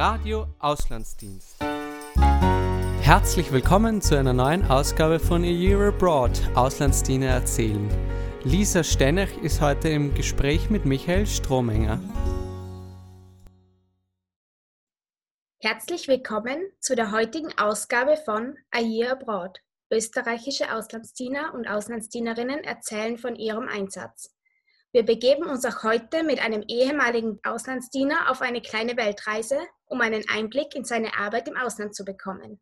Radio 0.00 0.46
Auslandsdienst. 0.60 1.62
Herzlich 3.02 3.52
willkommen 3.52 4.00
zu 4.00 4.16
einer 4.18 4.32
neuen 4.32 4.64
Ausgabe 4.64 5.18
von 5.20 5.44
A 5.44 5.46
Year 5.46 5.88
Abroad 5.88 6.40
Auslandsdiener 6.54 7.26
erzählen. 7.26 7.86
Lisa 8.42 8.82
Stennech 8.82 9.36
ist 9.42 9.60
heute 9.60 9.90
im 9.90 10.14
Gespräch 10.14 10.70
mit 10.70 10.86
Michael 10.86 11.26
Strohmenger. 11.26 12.00
Herzlich 15.58 16.08
willkommen 16.08 16.62
zu 16.80 16.96
der 16.96 17.12
heutigen 17.12 17.52
Ausgabe 17.58 18.16
von 18.16 18.56
A 18.70 18.80
Year 18.80 19.12
Abroad. 19.12 19.60
Österreichische 19.92 20.72
Auslandsdiener 20.74 21.52
und 21.52 21.68
Auslandsdienerinnen 21.68 22.64
erzählen 22.64 23.18
von 23.18 23.36
ihrem 23.36 23.68
Einsatz. 23.68 24.34
Wir 24.92 25.04
begeben 25.04 25.44
uns 25.48 25.64
auch 25.64 25.84
heute 25.84 26.24
mit 26.24 26.40
einem 26.40 26.64
ehemaligen 26.66 27.38
Auslandsdiener 27.44 28.28
auf 28.28 28.40
eine 28.40 28.60
kleine 28.60 28.96
Weltreise, 28.96 29.60
um 29.86 30.00
einen 30.00 30.28
Einblick 30.28 30.74
in 30.74 30.84
seine 30.84 31.16
Arbeit 31.16 31.46
im 31.46 31.56
Ausland 31.56 31.94
zu 31.94 32.04
bekommen. 32.04 32.60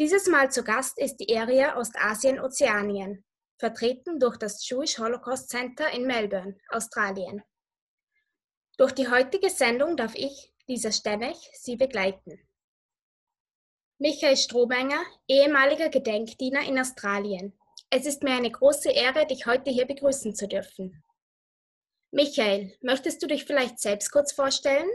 Dieses 0.00 0.26
Mal 0.26 0.50
zu 0.50 0.64
Gast 0.64 0.98
ist 0.98 1.18
die 1.18 1.36
Area 1.36 1.76
Ostasien-Ozeanien, 1.76 3.24
vertreten 3.56 4.18
durch 4.18 4.36
das 4.36 4.68
Jewish 4.68 4.98
Holocaust 4.98 5.48
Center 5.48 5.88
in 5.90 6.06
Melbourne, 6.06 6.56
Australien. 6.70 7.44
Durch 8.76 8.92
die 8.92 9.08
heutige 9.08 9.50
Sendung 9.50 9.96
darf 9.96 10.16
ich, 10.16 10.52
Lisa 10.66 10.90
Stennech, 10.90 11.50
Sie 11.54 11.76
begleiten. 11.76 12.40
Michael 13.98 14.36
Strohmenger, 14.36 15.02
ehemaliger 15.28 15.88
Gedenkdiener 15.88 16.62
in 16.62 16.80
Australien. 16.80 17.56
Es 17.90 18.06
ist 18.06 18.24
mir 18.24 18.34
eine 18.34 18.50
große 18.50 18.90
Ehre, 18.90 19.24
dich 19.26 19.46
heute 19.46 19.70
hier 19.70 19.86
begrüßen 19.86 20.34
zu 20.34 20.48
dürfen. 20.48 21.02
Michael, 22.10 22.74
möchtest 22.82 23.22
du 23.22 23.26
dich 23.26 23.44
vielleicht 23.44 23.78
selbst 23.78 24.10
kurz 24.10 24.32
vorstellen? 24.32 24.88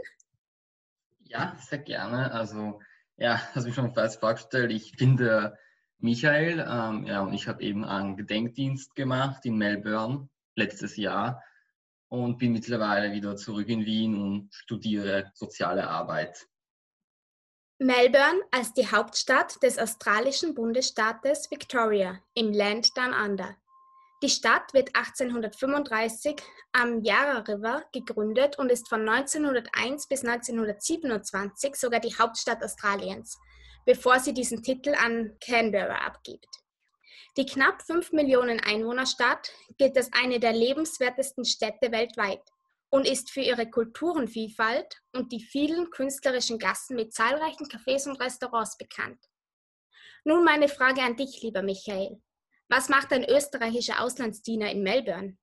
Ja, 1.20 1.56
sehr 1.60 1.78
gerne. 1.78 2.32
Also, 2.32 2.80
ja, 3.16 3.40
hast 3.54 3.64
mich 3.64 3.74
schon 3.74 3.94
fast 3.94 4.20
vorgestellt. 4.20 4.72
Ich 4.72 4.96
bin 4.96 5.16
der 5.16 5.56
Michael 5.98 6.64
ähm, 6.68 7.06
ja, 7.06 7.22
und 7.22 7.32
ich 7.32 7.48
habe 7.48 7.62
eben 7.62 7.84
einen 7.84 8.16
Gedenkdienst 8.16 8.94
gemacht 8.94 9.46
in 9.46 9.56
Melbourne 9.56 10.28
letztes 10.56 10.96
Jahr 10.96 11.42
und 12.08 12.38
bin 12.38 12.52
mittlerweile 12.52 13.12
wieder 13.12 13.36
zurück 13.36 13.68
in 13.68 13.86
Wien 13.86 14.20
und 14.20 14.54
studiere 14.54 15.32
soziale 15.34 15.88
Arbeit. 15.88 16.46
Melbourne 17.78 18.40
als 18.50 18.72
die 18.72 18.86
Hauptstadt 18.86 19.62
des 19.62 19.78
australischen 19.78 20.54
Bundesstaates 20.54 21.50
Victoria 21.50 22.20
im 22.34 22.52
Land 22.52 22.96
Down 22.96 23.12
Under. 23.12 23.56
Die 24.24 24.30
Stadt 24.30 24.72
wird 24.72 24.96
1835 24.96 26.36
am 26.72 27.02
Yarra 27.02 27.40
River 27.40 27.84
gegründet 27.92 28.58
und 28.58 28.72
ist 28.72 28.88
von 28.88 29.06
1901 29.06 30.08
bis 30.08 30.24
1927 30.24 31.76
sogar 31.76 32.00
die 32.00 32.16
Hauptstadt 32.16 32.64
Australiens, 32.64 33.38
bevor 33.84 34.20
sie 34.20 34.32
diesen 34.32 34.62
Titel 34.62 34.94
an 34.94 35.36
Canberra 35.44 36.06
abgibt. 36.06 36.48
Die 37.36 37.44
knapp 37.44 37.82
5 37.82 38.12
Millionen 38.12 38.60
Einwohnerstadt 38.60 39.52
gilt 39.76 39.94
als 39.98 40.10
eine 40.14 40.40
der 40.40 40.54
lebenswertesten 40.54 41.44
Städte 41.44 41.92
weltweit 41.92 42.40
und 42.88 43.06
ist 43.06 43.30
für 43.30 43.42
ihre 43.42 43.68
Kulturenvielfalt 43.68 45.02
und 45.12 45.32
die 45.32 45.44
vielen 45.44 45.90
künstlerischen 45.90 46.58
Gassen 46.58 46.96
mit 46.96 47.12
zahlreichen 47.12 47.66
Cafés 47.66 48.08
und 48.08 48.18
Restaurants 48.22 48.78
bekannt. 48.78 49.22
Nun 50.24 50.44
meine 50.44 50.68
Frage 50.68 51.02
an 51.02 51.14
dich, 51.14 51.42
lieber 51.42 51.60
Michael. 51.60 52.22
Was 52.68 52.88
macht 52.88 53.12
ein 53.12 53.24
österreichischer 53.24 54.00
Auslandsdiener 54.00 54.70
in 54.70 54.82
Melbourne? 54.82 55.36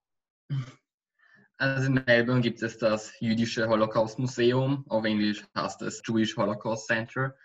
Also 1.57 1.87
in 1.87 2.03
Melbourne 2.05 2.41
gibt 2.41 2.61
es 2.63 2.79
das 2.79 3.13
Jüdische 3.19 3.67
Holocaust 3.67 4.17
Museum, 4.17 4.83
auf 4.89 5.05
Englisch 5.05 5.45
heißt 5.55 5.83
es 5.83 6.01
Jewish 6.05 6.35
Holocaust 6.35 6.87
Center. 6.87 7.35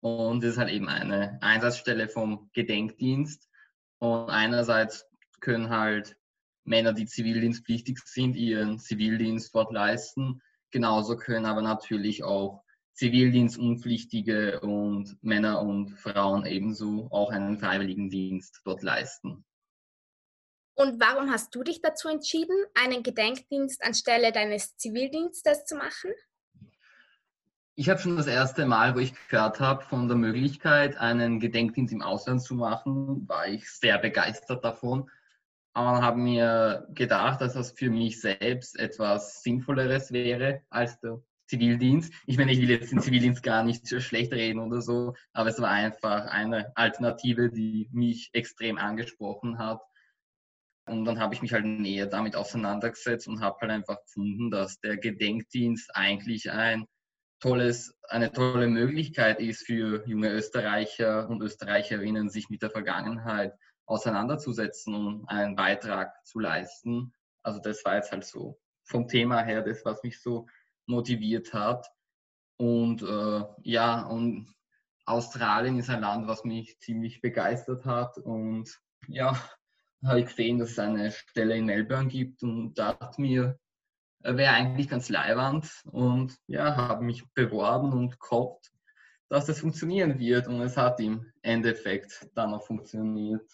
Und 0.00 0.44
es 0.44 0.52
ist 0.52 0.58
halt 0.58 0.70
eben 0.70 0.88
eine 0.88 1.38
Einsatzstelle 1.40 2.08
vom 2.08 2.50
Gedenkdienst. 2.52 3.48
Und 4.00 4.28
einerseits 4.28 5.06
können 5.40 5.70
halt 5.70 6.18
Männer, 6.64 6.92
die 6.92 7.06
zivildienstpflichtig 7.06 7.98
sind, 8.04 8.36
ihren 8.36 8.78
Zivildienst 8.78 9.54
dort 9.54 9.72
leisten. 9.72 10.42
Genauso 10.70 11.16
können 11.16 11.46
aber 11.46 11.62
natürlich 11.62 12.22
auch 12.22 12.63
Zivildienstunpflichtige 12.94 14.60
und 14.60 15.22
Männer 15.22 15.60
und 15.60 15.90
Frauen 15.90 16.46
ebenso 16.46 17.08
auch 17.10 17.30
einen 17.30 17.58
Freiwilligendienst 17.58 18.60
dort 18.64 18.82
leisten. 18.82 19.44
Und 20.76 21.00
warum 21.00 21.30
hast 21.30 21.54
du 21.54 21.62
dich 21.62 21.80
dazu 21.82 22.08
entschieden, 22.08 22.56
einen 22.74 23.02
Gedenkdienst 23.02 23.84
anstelle 23.84 24.32
deines 24.32 24.76
Zivildienstes 24.76 25.64
zu 25.64 25.76
machen? 25.76 26.10
Ich 27.76 27.88
habe 27.88 28.00
schon 28.00 28.16
das 28.16 28.28
erste 28.28 28.66
Mal, 28.66 28.94
wo 28.94 29.00
ich 29.00 29.14
gehört 29.28 29.58
habe 29.58 29.82
von 29.84 30.06
der 30.06 30.16
Möglichkeit, 30.16 30.96
einen 30.96 31.40
Gedenkdienst 31.40 31.92
im 31.92 32.02
Ausland 32.02 32.42
zu 32.42 32.54
machen, 32.54 33.28
war 33.28 33.48
ich 33.48 33.68
sehr 33.68 33.98
begeistert 33.98 34.64
davon. 34.64 35.10
Aber 35.72 36.02
habe 36.02 36.18
mir 36.18 36.86
gedacht, 36.90 37.40
dass 37.40 37.54
das 37.54 37.72
für 37.72 37.90
mich 37.90 38.20
selbst 38.20 38.78
etwas 38.78 39.42
Sinnvolleres 39.42 40.12
wäre 40.12 40.62
als 40.70 41.00
der 41.00 41.20
Zivildienst. 41.54 42.12
Ich 42.26 42.36
meine, 42.36 42.52
ich 42.52 42.60
will 42.60 42.70
jetzt 42.70 42.90
den 42.90 43.00
Zivildienst 43.00 43.42
gar 43.42 43.62
nicht 43.62 43.86
so 43.86 44.00
schlecht 44.00 44.32
reden 44.32 44.58
oder 44.58 44.80
so, 44.80 45.14
aber 45.32 45.50
es 45.50 45.60
war 45.60 45.70
einfach 45.70 46.26
eine 46.26 46.76
Alternative, 46.76 47.50
die 47.50 47.88
mich 47.92 48.30
extrem 48.32 48.76
angesprochen 48.76 49.58
hat. 49.58 49.80
Und 50.86 51.04
dann 51.04 51.20
habe 51.20 51.34
ich 51.34 51.42
mich 51.42 51.52
halt 51.52 51.64
näher 51.64 52.06
damit 52.06 52.36
auseinandergesetzt 52.36 53.28
und 53.28 53.40
habe 53.40 53.56
halt 53.60 53.70
einfach 53.70 54.02
gefunden, 54.02 54.50
dass 54.50 54.80
der 54.80 54.96
Gedenkdienst 54.96 55.94
eigentlich 55.94 56.50
ein 56.50 56.86
tolles, 57.40 57.94
eine 58.08 58.32
tolle 58.32 58.68
Möglichkeit 58.68 59.40
ist 59.40 59.64
für 59.64 60.06
junge 60.06 60.30
Österreicher 60.30 61.28
und 61.28 61.40
Österreicherinnen, 61.40 62.28
sich 62.28 62.50
mit 62.50 62.62
der 62.62 62.70
Vergangenheit 62.70 63.54
auseinanderzusetzen 63.86 64.94
und 64.94 65.28
einen 65.28 65.54
Beitrag 65.54 66.12
zu 66.26 66.38
leisten. 66.40 67.12
Also 67.42 67.60
das 67.60 67.84
war 67.84 67.96
jetzt 67.96 68.10
halt 68.10 68.24
so 68.24 68.58
vom 68.84 69.08
Thema 69.08 69.42
her 69.42 69.62
das, 69.62 69.84
was 69.84 70.02
mich 70.02 70.20
so 70.20 70.46
motiviert 70.86 71.52
hat. 71.52 71.86
Und 72.56 73.02
äh, 73.02 73.44
ja, 73.62 74.02
und 74.06 74.54
Australien 75.06 75.78
ist 75.78 75.90
ein 75.90 76.00
Land, 76.00 76.26
was 76.26 76.44
mich 76.44 76.78
ziemlich 76.78 77.20
begeistert 77.20 77.84
hat. 77.84 78.16
Und 78.18 78.80
ja, 79.08 79.38
habe 80.04 80.20
ich 80.20 80.26
gesehen, 80.26 80.58
dass 80.58 80.70
es 80.70 80.78
eine 80.78 81.10
Stelle 81.10 81.56
in 81.56 81.66
Melbourne 81.66 82.08
gibt 82.08 82.42
und 82.42 82.74
dachte 82.74 83.20
mir, 83.20 83.58
äh, 84.22 84.36
wäre 84.36 84.52
eigentlich 84.52 84.88
ganz 84.88 85.08
leiwand. 85.08 85.70
Und 85.90 86.36
ja, 86.46 86.76
habe 86.76 87.04
mich 87.04 87.24
beworben 87.34 87.92
und 87.92 88.18
gehofft, 88.20 88.72
dass 89.28 89.46
das 89.46 89.60
funktionieren 89.60 90.18
wird. 90.18 90.46
Und 90.46 90.60
es 90.60 90.76
hat 90.76 91.00
im 91.00 91.30
Endeffekt 91.42 92.28
dann 92.34 92.54
auch 92.54 92.64
funktioniert. 92.64 93.50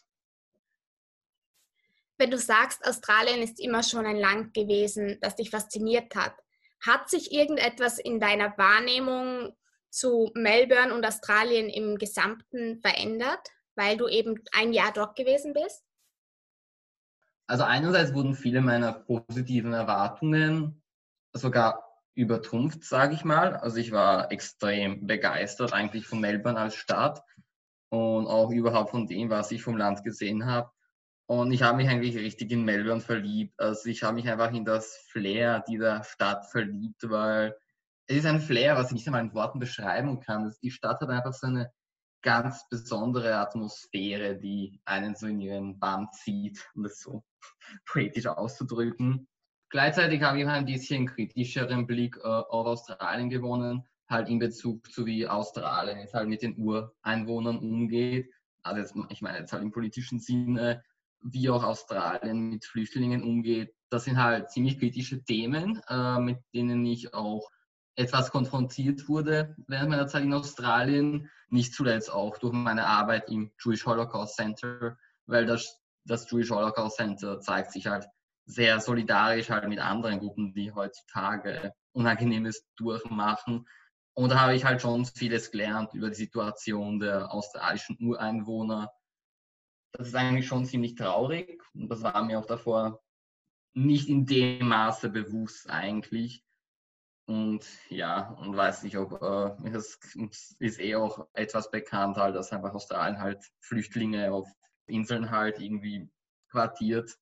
Wenn 2.18 2.30
du 2.30 2.38
sagst, 2.38 2.86
Australien 2.86 3.42
ist 3.42 3.58
immer 3.58 3.82
schon 3.82 4.04
ein 4.04 4.18
Land 4.18 4.52
gewesen, 4.52 5.16
das 5.22 5.36
dich 5.36 5.48
fasziniert 5.48 6.14
hat, 6.14 6.34
hat 6.86 7.08
sich 7.10 7.32
irgendetwas 7.32 7.98
in 7.98 8.20
deiner 8.20 8.56
Wahrnehmung 8.56 9.54
zu 9.90 10.30
Melbourne 10.34 10.94
und 10.94 11.04
Australien 11.04 11.68
im 11.68 11.96
Gesamten 11.98 12.80
verändert, 12.80 13.48
weil 13.74 13.96
du 13.96 14.08
eben 14.08 14.42
ein 14.52 14.72
Jahr 14.72 14.92
dort 14.92 15.16
gewesen 15.16 15.52
bist? 15.52 15.84
Also 17.46 17.64
einerseits 17.64 18.14
wurden 18.14 18.34
viele 18.34 18.60
meiner 18.60 18.92
positiven 18.92 19.72
Erwartungen 19.72 20.82
sogar 21.32 21.84
übertrumpft, 22.14 22.84
sage 22.84 23.14
ich 23.14 23.24
mal. 23.24 23.56
Also 23.56 23.78
ich 23.78 23.90
war 23.90 24.30
extrem 24.30 25.06
begeistert 25.06 25.72
eigentlich 25.72 26.06
von 26.06 26.20
Melbourne 26.20 26.60
als 26.60 26.74
Stadt 26.74 27.22
und 27.88 28.26
auch 28.26 28.50
überhaupt 28.50 28.90
von 28.90 29.06
dem, 29.06 29.30
was 29.30 29.50
ich 29.50 29.62
vom 29.62 29.76
Land 29.76 30.04
gesehen 30.04 30.46
habe. 30.46 30.70
Und 31.30 31.52
ich 31.52 31.62
habe 31.62 31.76
mich 31.76 31.88
eigentlich 31.88 32.16
richtig 32.16 32.50
in 32.50 32.64
Melbourne 32.64 33.00
verliebt. 33.00 33.54
Also 33.60 33.88
ich 33.88 34.02
habe 34.02 34.14
mich 34.16 34.28
einfach 34.28 34.52
in 34.52 34.64
das 34.64 34.96
Flair 35.12 35.62
dieser 35.68 36.02
Stadt 36.02 36.50
verliebt, 36.50 37.08
weil 37.08 37.56
es 38.08 38.16
ist 38.16 38.26
ein 38.26 38.40
Flair, 38.40 38.74
was 38.74 38.88
ich 38.88 38.94
nicht 38.94 39.06
einmal 39.06 39.20
in 39.20 39.32
Worten 39.32 39.60
beschreiben 39.60 40.18
kann. 40.18 40.52
Die 40.60 40.72
Stadt 40.72 41.00
hat 41.00 41.08
einfach 41.08 41.32
so 41.32 41.46
eine 41.46 41.70
ganz 42.20 42.68
besondere 42.68 43.36
Atmosphäre, 43.36 44.38
die 44.38 44.80
einen 44.84 45.14
so 45.14 45.28
in 45.28 45.40
ihren 45.40 45.78
Bann 45.78 46.08
zieht, 46.10 46.68
um 46.74 46.82
das 46.82 46.98
so 46.98 47.22
poetisch 47.86 48.26
auszudrücken. 48.26 49.28
Gleichzeitig 49.68 50.22
habe 50.22 50.40
ich 50.40 50.48
ein 50.48 50.64
bisschen 50.64 51.06
kritischeren 51.06 51.86
Blick 51.86 52.16
äh, 52.16 52.26
auf 52.26 52.66
Australien 52.66 53.30
gewonnen, 53.30 53.86
halt 54.08 54.28
in 54.28 54.40
Bezug 54.40 54.90
zu 54.90 55.06
wie 55.06 55.28
Australien 55.28 56.00
jetzt 56.00 56.14
halt 56.14 56.28
mit 56.28 56.42
den 56.42 56.56
Ureinwohnern 56.56 57.60
umgeht. 57.60 58.32
Also 58.64 58.80
jetzt, 58.80 58.96
ich 59.10 59.22
meine 59.22 59.38
jetzt 59.38 59.52
halt 59.52 59.62
im 59.62 59.70
politischen 59.70 60.18
Sinne, 60.18 60.82
wie 61.22 61.50
auch 61.50 61.64
Australien 61.64 62.50
mit 62.50 62.64
Flüchtlingen 62.64 63.22
umgeht. 63.22 63.74
Das 63.90 64.04
sind 64.04 64.22
halt 64.22 64.50
ziemlich 64.50 64.78
kritische 64.78 65.22
Themen, 65.22 65.80
äh, 65.88 66.18
mit 66.18 66.38
denen 66.54 66.84
ich 66.86 67.12
auch 67.14 67.50
etwas 67.96 68.30
konfrontiert 68.30 69.08
wurde 69.08 69.54
während 69.66 69.90
meiner 69.90 70.06
Zeit 70.06 70.22
in 70.22 70.32
Australien. 70.32 71.30
Nicht 71.48 71.74
zuletzt 71.74 72.10
auch 72.10 72.38
durch 72.38 72.52
meine 72.52 72.86
Arbeit 72.86 73.28
im 73.28 73.50
Jewish 73.62 73.84
Holocaust 73.84 74.36
Center, 74.36 74.96
weil 75.26 75.46
das, 75.46 75.80
das 76.04 76.30
Jewish 76.30 76.50
Holocaust 76.50 76.96
Center 76.96 77.40
zeigt 77.40 77.72
sich 77.72 77.86
halt 77.86 78.06
sehr 78.46 78.80
solidarisch 78.80 79.50
halt 79.50 79.68
mit 79.68 79.78
anderen 79.78 80.18
Gruppen, 80.18 80.52
die 80.54 80.72
heutzutage 80.72 81.72
Unangenehmes 81.92 82.64
durchmachen. 82.76 83.66
Und 84.14 84.30
da 84.30 84.40
habe 84.40 84.54
ich 84.54 84.64
halt 84.64 84.82
schon 84.82 85.04
vieles 85.04 85.50
gelernt 85.50 85.94
über 85.94 86.08
die 86.08 86.16
Situation 86.16 86.98
der 86.98 87.32
australischen 87.32 87.96
Ureinwohner. 88.00 88.92
Das 89.92 90.08
ist 90.08 90.14
eigentlich 90.14 90.46
schon 90.46 90.64
ziemlich 90.64 90.94
traurig 90.94 91.62
und 91.74 91.88
das 91.88 92.02
war 92.02 92.22
mir 92.24 92.38
auch 92.38 92.46
davor 92.46 93.02
nicht 93.74 94.08
in 94.08 94.26
dem 94.26 94.68
Maße 94.68 95.10
bewusst 95.10 95.70
eigentlich. 95.70 96.44
Und 97.26 97.64
ja, 97.88 98.30
und 98.40 98.56
weiß 98.56 98.82
nicht, 98.82 98.96
ob 98.96 99.22
äh, 99.22 99.68
es 99.70 99.98
ist 100.58 100.80
eh 100.80 100.96
auch 100.96 101.28
etwas 101.32 101.70
bekannt, 101.70 102.16
halt, 102.16 102.34
dass 102.34 102.52
einfach 102.52 102.74
Australien 102.74 103.20
halt 103.20 103.44
Flüchtlinge 103.60 104.32
auf 104.32 104.48
Inseln 104.86 105.30
halt 105.30 105.60
irgendwie 105.60 106.10
quartiert. 106.50 107.16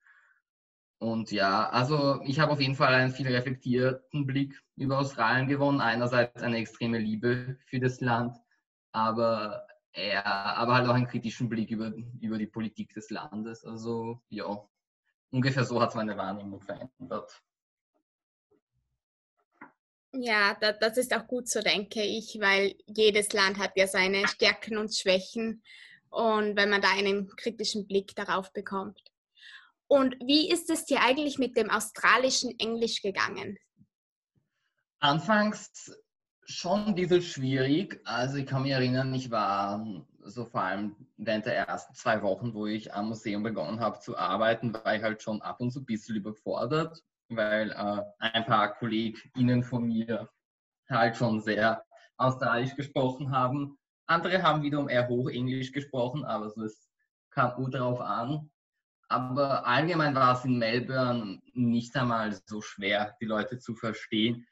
Und 0.98 1.30
ja, 1.30 1.68
also 1.68 2.20
ich 2.24 2.40
habe 2.40 2.52
auf 2.52 2.60
jeden 2.60 2.74
Fall 2.74 2.94
einen 2.94 3.12
viel 3.12 3.28
reflektierten 3.28 4.26
Blick 4.26 4.60
über 4.76 4.98
Australien 4.98 5.46
gewonnen. 5.46 5.80
Einerseits 5.80 6.42
eine 6.42 6.56
extreme 6.56 6.98
Liebe 6.98 7.58
für 7.66 7.78
das 7.78 8.00
Land, 8.00 8.36
aber, 8.92 9.67
ja, 9.94 10.24
aber 10.24 10.74
halt 10.74 10.88
auch 10.88 10.94
einen 10.94 11.08
kritischen 11.08 11.48
Blick 11.48 11.70
über, 11.70 11.92
über 12.20 12.38
die 12.38 12.46
Politik 12.46 12.94
des 12.94 13.10
Landes. 13.10 13.64
Also 13.64 14.22
ja, 14.28 14.68
ungefähr 15.30 15.64
so 15.64 15.80
hat 15.80 15.90
es 15.90 15.94
meine 15.94 16.16
Wahrnehmung 16.16 16.60
verändert. 16.60 17.42
Ja, 20.12 20.54
das 20.54 20.96
ist 20.96 21.14
auch 21.14 21.26
gut 21.26 21.48
so, 21.48 21.60
denke 21.60 22.02
ich, 22.02 22.38
weil 22.40 22.74
jedes 22.86 23.32
Land 23.32 23.58
hat 23.58 23.72
ja 23.76 23.86
seine 23.86 24.26
Stärken 24.26 24.78
und 24.78 24.94
Schwächen 24.94 25.62
und 26.08 26.56
wenn 26.56 26.70
man 26.70 26.80
da 26.80 26.90
einen 26.90 27.28
kritischen 27.36 27.86
Blick 27.86 28.14
darauf 28.14 28.52
bekommt. 28.52 29.02
Und 29.86 30.16
wie 30.20 30.50
ist 30.50 30.70
es 30.70 30.84
dir 30.84 31.00
eigentlich 31.00 31.38
mit 31.38 31.56
dem 31.56 31.70
australischen 31.70 32.58
Englisch 32.58 33.02
gegangen? 33.02 33.58
Anfangs 35.00 35.92
schon 36.48 36.86
ein 36.86 36.94
bisschen 36.94 37.22
schwierig. 37.22 38.00
Also 38.04 38.38
ich 38.38 38.46
kann 38.46 38.62
mich 38.62 38.72
erinnern, 38.72 39.12
ich 39.14 39.30
war 39.30 39.84
so 40.22 40.44
vor 40.46 40.62
allem 40.62 40.96
während 41.16 41.46
der 41.46 41.56
ersten 41.56 41.94
zwei 41.94 42.22
Wochen, 42.22 42.54
wo 42.54 42.66
ich 42.66 42.92
am 42.94 43.08
Museum 43.08 43.42
begonnen 43.42 43.80
habe 43.80 44.00
zu 44.00 44.16
arbeiten, 44.16 44.72
war 44.72 44.96
ich 44.96 45.02
halt 45.02 45.22
schon 45.22 45.42
ab 45.42 45.60
und 45.60 45.70
zu 45.70 45.80
ein 45.80 45.84
bisschen 45.84 46.16
überfordert, 46.16 47.02
weil 47.28 47.70
äh, 47.70 48.02
ein 48.18 48.46
paar 48.46 48.74
KollegInnen 48.74 49.62
von 49.62 49.86
mir 49.86 50.28
halt 50.88 51.16
schon 51.16 51.40
sehr 51.40 51.84
australisch 52.16 52.74
gesprochen 52.74 53.30
haben. 53.30 53.78
Andere 54.06 54.42
haben 54.42 54.62
wiederum 54.62 54.88
eher 54.88 55.06
Hochenglisch 55.06 55.72
gesprochen, 55.72 56.24
aber 56.24 56.48
so 56.50 56.62
es 56.62 56.90
kam 57.30 57.54
gut 57.56 57.74
darauf 57.74 58.00
an. 58.00 58.50
Aber 59.10 59.66
allgemein 59.66 60.14
war 60.14 60.36
es 60.36 60.44
in 60.44 60.58
Melbourne 60.58 61.40
nicht 61.52 61.94
einmal 61.96 62.38
so 62.46 62.60
schwer, 62.60 63.16
die 63.20 63.26
Leute 63.26 63.58
zu 63.58 63.74
verstehen. 63.74 64.46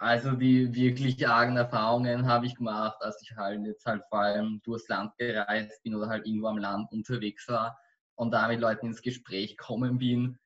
Also 0.00 0.32
die 0.32 0.74
wirklich 0.74 1.28
argen 1.28 1.58
Erfahrungen 1.58 2.26
habe 2.26 2.46
ich 2.46 2.54
gemacht, 2.54 2.96
als 3.00 3.20
ich 3.20 3.36
halt 3.36 3.66
jetzt 3.66 3.84
halt 3.84 4.02
vor 4.08 4.20
allem 4.20 4.62
durchs 4.64 4.88
Land 4.88 5.14
gereist 5.18 5.82
bin 5.82 5.94
oder 5.94 6.08
halt 6.08 6.26
irgendwo 6.26 6.46
am 6.46 6.56
Land 6.56 6.90
unterwegs 6.90 7.46
war 7.48 7.78
und 8.14 8.30
da 8.30 8.48
mit 8.48 8.60
Leuten 8.60 8.86
ins 8.86 9.02
Gespräch 9.02 9.58
kommen 9.58 9.98
bin 9.98 10.38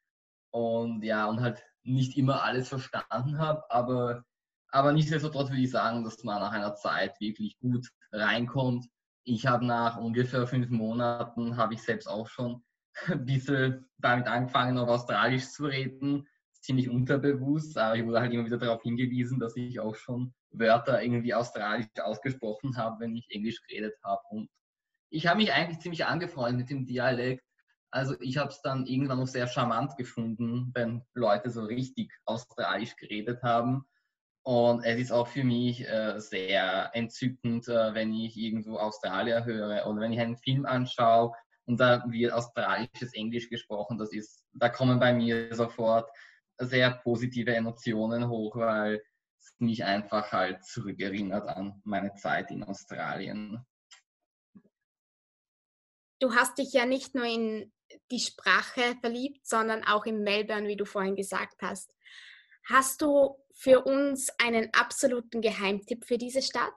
und 0.50 1.04
ja, 1.04 1.26
und 1.26 1.40
halt 1.40 1.62
nicht 1.84 2.16
immer 2.16 2.42
alles 2.42 2.68
verstanden 2.68 3.38
habe, 3.38 3.62
aber, 3.70 4.24
aber 4.72 4.92
nichtsdestotrotz 4.92 5.50
würde 5.50 5.62
ich 5.62 5.70
sagen, 5.70 6.02
dass 6.02 6.24
man 6.24 6.40
nach 6.40 6.50
einer 6.50 6.74
Zeit 6.74 7.20
wirklich 7.20 7.56
gut 7.60 7.86
reinkommt. 8.10 8.86
Ich 9.22 9.46
habe 9.46 9.64
nach 9.64 9.96
ungefähr 9.98 10.48
fünf 10.48 10.68
Monaten, 10.68 11.56
habe 11.56 11.74
ich 11.74 11.82
selbst 11.84 12.08
auch 12.08 12.26
schon 12.26 12.64
ein 13.06 13.24
bisschen 13.24 13.88
damit 13.98 14.26
angefangen, 14.26 14.78
auf 14.78 14.88
Australisch 14.88 15.48
zu 15.50 15.66
reden. 15.66 16.26
Ziemlich 16.64 16.88
unterbewusst, 16.88 17.76
aber 17.76 17.96
ich 17.96 18.06
wurde 18.06 18.20
halt 18.20 18.32
immer 18.32 18.46
wieder 18.46 18.56
darauf 18.56 18.82
hingewiesen, 18.82 19.38
dass 19.38 19.54
ich 19.54 19.80
auch 19.80 19.94
schon 19.94 20.32
Wörter 20.50 21.02
irgendwie 21.02 21.34
australisch 21.34 21.86
ausgesprochen 22.00 22.78
habe, 22.78 23.00
wenn 23.00 23.14
ich 23.14 23.26
Englisch 23.30 23.60
geredet 23.66 23.94
habe. 24.02 24.22
Und 24.30 24.48
ich 25.10 25.26
habe 25.26 25.36
mich 25.36 25.52
eigentlich 25.52 25.80
ziemlich 25.80 26.06
angefreundet 26.06 26.60
mit 26.60 26.70
dem 26.70 26.86
Dialekt. 26.86 27.44
Also 27.90 28.18
ich 28.20 28.38
habe 28.38 28.48
es 28.48 28.62
dann 28.62 28.86
irgendwann 28.86 29.18
noch 29.18 29.26
sehr 29.26 29.46
charmant 29.46 29.96
gefunden, 29.98 30.70
wenn 30.74 31.02
Leute 31.12 31.50
so 31.50 31.64
richtig 31.64 32.10
australisch 32.24 32.96
geredet 32.96 33.42
haben. 33.42 33.84
Und 34.42 34.84
es 34.84 34.98
ist 34.98 35.12
auch 35.12 35.28
für 35.28 35.44
mich 35.44 35.86
äh, 35.86 36.18
sehr 36.18 36.90
entzückend, 36.94 37.68
äh, 37.68 37.92
wenn 37.92 38.14
ich 38.14 38.38
irgendwo 38.38 38.78
Australier 38.78 39.44
höre 39.44 39.86
oder 39.86 40.00
wenn 40.00 40.12
ich 40.12 40.20
einen 40.20 40.38
Film 40.38 40.64
anschaue 40.64 41.32
und 41.66 41.78
da 41.80 42.04
wird 42.08 42.32
australisches 42.32 43.14
Englisch 43.14 43.48
gesprochen. 43.48 43.98
Das 43.98 44.12
ist, 44.12 44.44
da 44.52 44.68
kommen 44.68 44.98
bei 44.98 45.12
mir 45.12 45.54
sofort 45.54 46.10
sehr 46.58 46.90
positive 46.90 47.54
Emotionen 47.54 48.28
hoch, 48.28 48.56
weil 48.56 49.02
es 49.38 49.54
mich 49.58 49.84
einfach 49.84 50.32
halt 50.32 50.64
zurückerinnert 50.64 51.48
an 51.48 51.80
meine 51.84 52.14
Zeit 52.14 52.50
in 52.50 52.64
Australien. 52.64 53.64
Du 56.20 56.34
hast 56.34 56.58
dich 56.58 56.72
ja 56.72 56.86
nicht 56.86 57.14
nur 57.14 57.26
in 57.26 57.72
die 58.10 58.20
Sprache 58.20 58.96
verliebt, 59.00 59.46
sondern 59.46 59.84
auch 59.84 60.06
in 60.06 60.22
Melbourne, 60.22 60.68
wie 60.68 60.76
du 60.76 60.84
vorhin 60.84 61.16
gesagt 61.16 61.60
hast. 61.60 61.94
Hast 62.66 63.02
du 63.02 63.36
für 63.52 63.84
uns 63.84 64.30
einen 64.38 64.72
absoluten 64.72 65.42
Geheimtipp 65.42 66.04
für 66.04 66.16
diese 66.16 66.40
Stadt? 66.40 66.72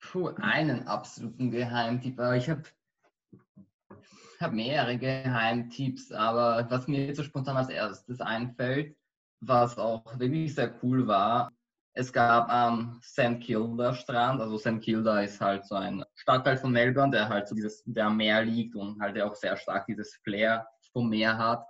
Puh, 0.00 0.28
einen 0.40 0.86
absoluten 0.86 1.50
Geheimtipp. 1.50 2.18
Aber 2.18 2.36
ich 2.36 2.48
habe 2.48 2.62
habe 4.40 4.54
mehrere 4.54 4.98
Geheimtipps, 4.98 6.12
aber 6.12 6.66
was 6.70 6.86
mir 6.88 7.06
jetzt 7.06 7.16
so 7.16 7.22
spontan 7.22 7.56
als 7.56 7.68
erstes 7.68 8.20
einfällt, 8.20 8.96
was 9.40 9.78
auch 9.78 10.18
wirklich 10.18 10.54
sehr 10.54 10.74
cool 10.82 11.06
war, 11.06 11.50
es 11.96 12.12
gab 12.12 12.48
am 12.50 13.00
St. 13.02 13.40
Kilda 13.40 13.94
Strand, 13.94 14.40
also 14.40 14.58
St. 14.58 14.80
Kilda 14.80 15.20
ist 15.20 15.40
halt 15.40 15.64
so 15.64 15.76
ein 15.76 16.04
Stadtteil 16.16 16.56
von 16.56 16.72
Melbourne, 16.72 17.12
der 17.12 17.28
halt 17.28 17.46
so 17.46 17.54
dieses, 17.54 17.84
der 17.86 18.06
am 18.06 18.16
Meer 18.16 18.44
liegt 18.44 18.74
und 18.74 19.00
halt 19.00 19.20
auch 19.20 19.36
sehr 19.36 19.56
stark 19.56 19.86
dieses 19.86 20.16
Flair 20.24 20.66
vom 20.92 21.08
Meer 21.08 21.38
hat. 21.38 21.64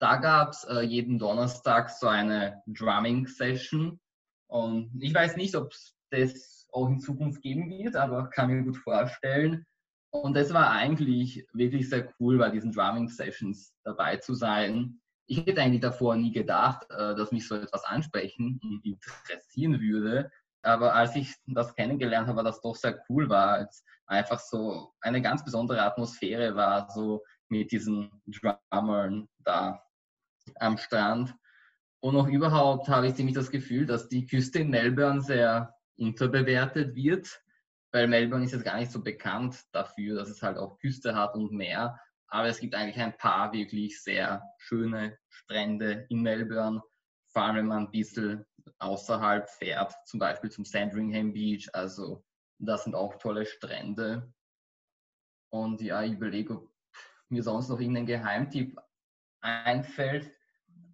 Da 0.00 0.16
gab 0.16 0.52
es 0.52 0.64
äh, 0.64 0.80
jeden 0.80 1.18
Donnerstag 1.18 1.90
so 1.90 2.08
eine 2.08 2.62
Drumming-Session 2.66 4.00
und 4.46 4.90
ich 5.02 5.14
weiß 5.14 5.36
nicht, 5.36 5.54
ob 5.54 5.72
es 5.72 5.94
das 6.10 6.66
auch 6.72 6.88
in 6.88 7.00
Zukunft 7.00 7.42
geben 7.42 7.68
wird, 7.68 7.94
aber 7.94 8.30
kann 8.30 8.48
mir 8.48 8.62
gut 8.62 8.78
vorstellen. 8.78 9.66
Und 10.10 10.34
das 10.34 10.52
war 10.54 10.70
eigentlich 10.70 11.46
wirklich 11.52 11.88
sehr 11.88 12.12
cool, 12.18 12.38
bei 12.38 12.50
diesen 12.50 12.72
Drumming-Sessions 12.72 13.74
dabei 13.84 14.16
zu 14.16 14.34
sein. 14.34 15.00
Ich 15.26 15.44
hätte 15.44 15.60
eigentlich 15.60 15.82
davor 15.82 16.16
nie 16.16 16.32
gedacht, 16.32 16.86
äh, 16.90 17.14
dass 17.14 17.32
mich 17.32 17.46
so 17.46 17.56
etwas 17.56 17.84
ansprechen 17.84 18.58
und 18.62 18.84
interessieren 18.84 19.80
würde. 19.80 20.30
Aber 20.62 20.94
als 20.94 21.14
ich 21.14 21.34
das 21.46 21.74
kennengelernt 21.74 22.26
habe, 22.26 22.38
war 22.38 22.44
das 22.44 22.60
doch 22.62 22.74
sehr 22.74 23.02
cool 23.08 23.28
war. 23.28 23.60
Es 23.60 23.84
einfach 24.06 24.40
so 24.40 24.94
eine 25.00 25.20
ganz 25.20 25.44
besondere 25.44 25.82
Atmosphäre 25.82 26.56
war, 26.56 26.88
so 26.90 27.22
mit 27.48 27.70
diesen 27.70 28.10
Drummern 28.26 29.28
da 29.44 29.82
am 30.56 30.78
Strand. 30.78 31.34
Und 32.00 32.14
noch 32.14 32.28
überhaupt 32.28 32.88
habe 32.88 33.08
ich 33.08 33.14
ziemlich 33.14 33.34
das 33.34 33.50
Gefühl, 33.50 33.84
dass 33.84 34.08
die 34.08 34.26
Küste 34.26 34.60
in 34.60 34.70
Melbourne 34.70 35.20
sehr 35.20 35.74
unterbewertet 35.96 36.94
wird 36.94 37.42
weil 37.98 38.06
Melbourne 38.06 38.44
ist 38.44 38.52
jetzt 38.52 38.64
gar 38.64 38.78
nicht 38.78 38.92
so 38.92 39.02
bekannt 39.02 39.64
dafür, 39.72 40.14
dass 40.14 40.28
es 40.28 40.40
halt 40.40 40.56
auch 40.56 40.78
Küste 40.78 41.16
hat 41.16 41.34
und 41.34 41.50
Meer. 41.50 41.98
Aber 42.28 42.46
es 42.46 42.60
gibt 42.60 42.76
eigentlich 42.76 43.02
ein 43.02 43.16
paar 43.16 43.52
wirklich 43.52 44.00
sehr 44.00 44.42
schöne 44.58 45.18
Strände 45.28 46.06
in 46.08 46.22
Melbourne, 46.22 46.80
vor 47.32 47.42
allem 47.42 47.56
wenn 47.56 47.66
man 47.66 47.86
ein 47.86 47.90
bisschen 47.90 48.46
außerhalb 48.78 49.48
fährt, 49.50 49.94
zum 50.06 50.20
Beispiel 50.20 50.48
zum 50.48 50.64
Sandringham 50.64 51.32
Beach. 51.32 51.68
Also 51.72 52.24
das 52.58 52.84
sind 52.84 52.94
auch 52.94 53.16
tolle 53.16 53.46
Strände. 53.46 54.32
Und 55.50 55.80
ja, 55.80 56.02
ich 56.02 56.12
überlege, 56.12 56.54
ob 56.54 56.70
mir 57.28 57.42
sonst 57.42 57.68
noch 57.68 57.80
irgendein 57.80 58.06
Geheimtipp 58.06 58.78
einfällt. 59.40 60.30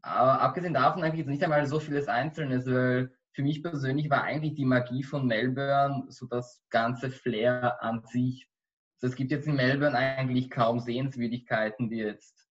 Aber 0.00 0.40
abgesehen 0.40 0.73
davon 0.73 1.02
eigentlich 1.02 1.26
nicht 1.26 1.42
einmal 1.42 1.66
so 1.66 1.80
vieles 1.80 2.08
Einzelnes, 2.08 2.64
weil 2.64 3.14
für 3.34 3.42
mich 3.42 3.62
persönlich 3.62 4.08
war 4.10 4.22
eigentlich 4.22 4.54
die 4.54 4.64
Magie 4.64 5.02
von 5.02 5.26
Melbourne 5.26 6.06
so 6.08 6.26
das 6.26 6.62
ganze 6.70 7.10
Flair 7.10 7.82
an 7.82 8.02
sich. 8.04 8.48
Also 8.96 9.12
es 9.12 9.16
gibt 9.16 9.32
jetzt 9.32 9.48
in 9.48 9.56
Melbourne 9.56 9.96
eigentlich 9.96 10.50
kaum 10.50 10.78
Sehenswürdigkeiten, 10.78 11.90
die 11.90 11.96
jetzt 11.96 12.48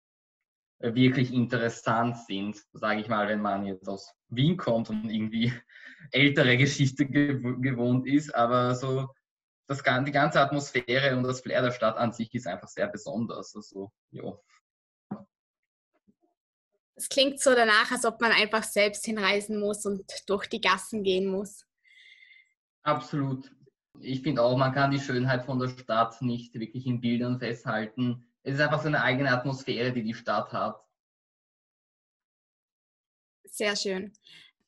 äh, 0.79 0.93
wirklich 0.93 1.33
interessant 1.33 2.17
sind, 2.27 2.61
sage 2.73 2.99
ich 2.99 3.07
mal, 3.07 3.29
wenn 3.29 3.41
man 3.41 3.65
jetzt 3.65 3.87
aus 3.87 4.13
Wien 4.27 4.57
kommt 4.57 4.89
und 4.89 5.09
irgendwie 5.09 5.53
ältere 6.11 6.57
Geschichte 6.57 7.07
gewohnt 7.07 8.05
ist. 8.05 8.35
Aber 8.35 8.75
so 8.75 9.07
das, 9.67 9.81
die 9.81 10.11
ganze 10.11 10.41
Atmosphäre 10.41 11.15
und 11.15 11.23
das 11.23 11.39
Flair 11.39 11.61
der 11.61 11.71
Stadt 11.71 11.95
an 11.95 12.11
sich 12.11 12.33
ist 12.35 12.45
einfach 12.45 12.67
sehr 12.67 12.87
besonders. 12.87 13.55
Also, 13.55 13.93
ja. 14.11 14.37
Es 16.95 17.09
klingt 17.09 17.39
so 17.39 17.55
danach, 17.55 17.91
als 17.91 18.05
ob 18.05 18.21
man 18.21 18.31
einfach 18.31 18.63
selbst 18.63 19.05
hinreisen 19.05 19.59
muss 19.59 19.85
und 19.85 20.03
durch 20.27 20.47
die 20.47 20.61
Gassen 20.61 21.03
gehen 21.03 21.27
muss. 21.27 21.65
Absolut. 22.83 23.51
Ich 23.99 24.21
finde 24.21 24.41
auch, 24.41 24.57
man 24.57 24.73
kann 24.73 24.91
die 24.91 24.99
Schönheit 24.99 25.45
von 25.45 25.59
der 25.59 25.69
Stadt 25.69 26.21
nicht 26.21 26.53
wirklich 26.55 26.85
in 26.85 27.01
Bildern 27.01 27.39
festhalten. 27.39 28.25
Es 28.43 28.55
ist 28.55 28.61
einfach 28.61 28.81
so 28.81 28.87
eine 28.87 29.01
eigene 29.01 29.31
Atmosphäre, 29.31 29.91
die 29.91 30.03
die 30.03 30.13
Stadt 30.13 30.51
hat. 30.51 30.83
Sehr 33.45 33.75
schön. 33.75 34.13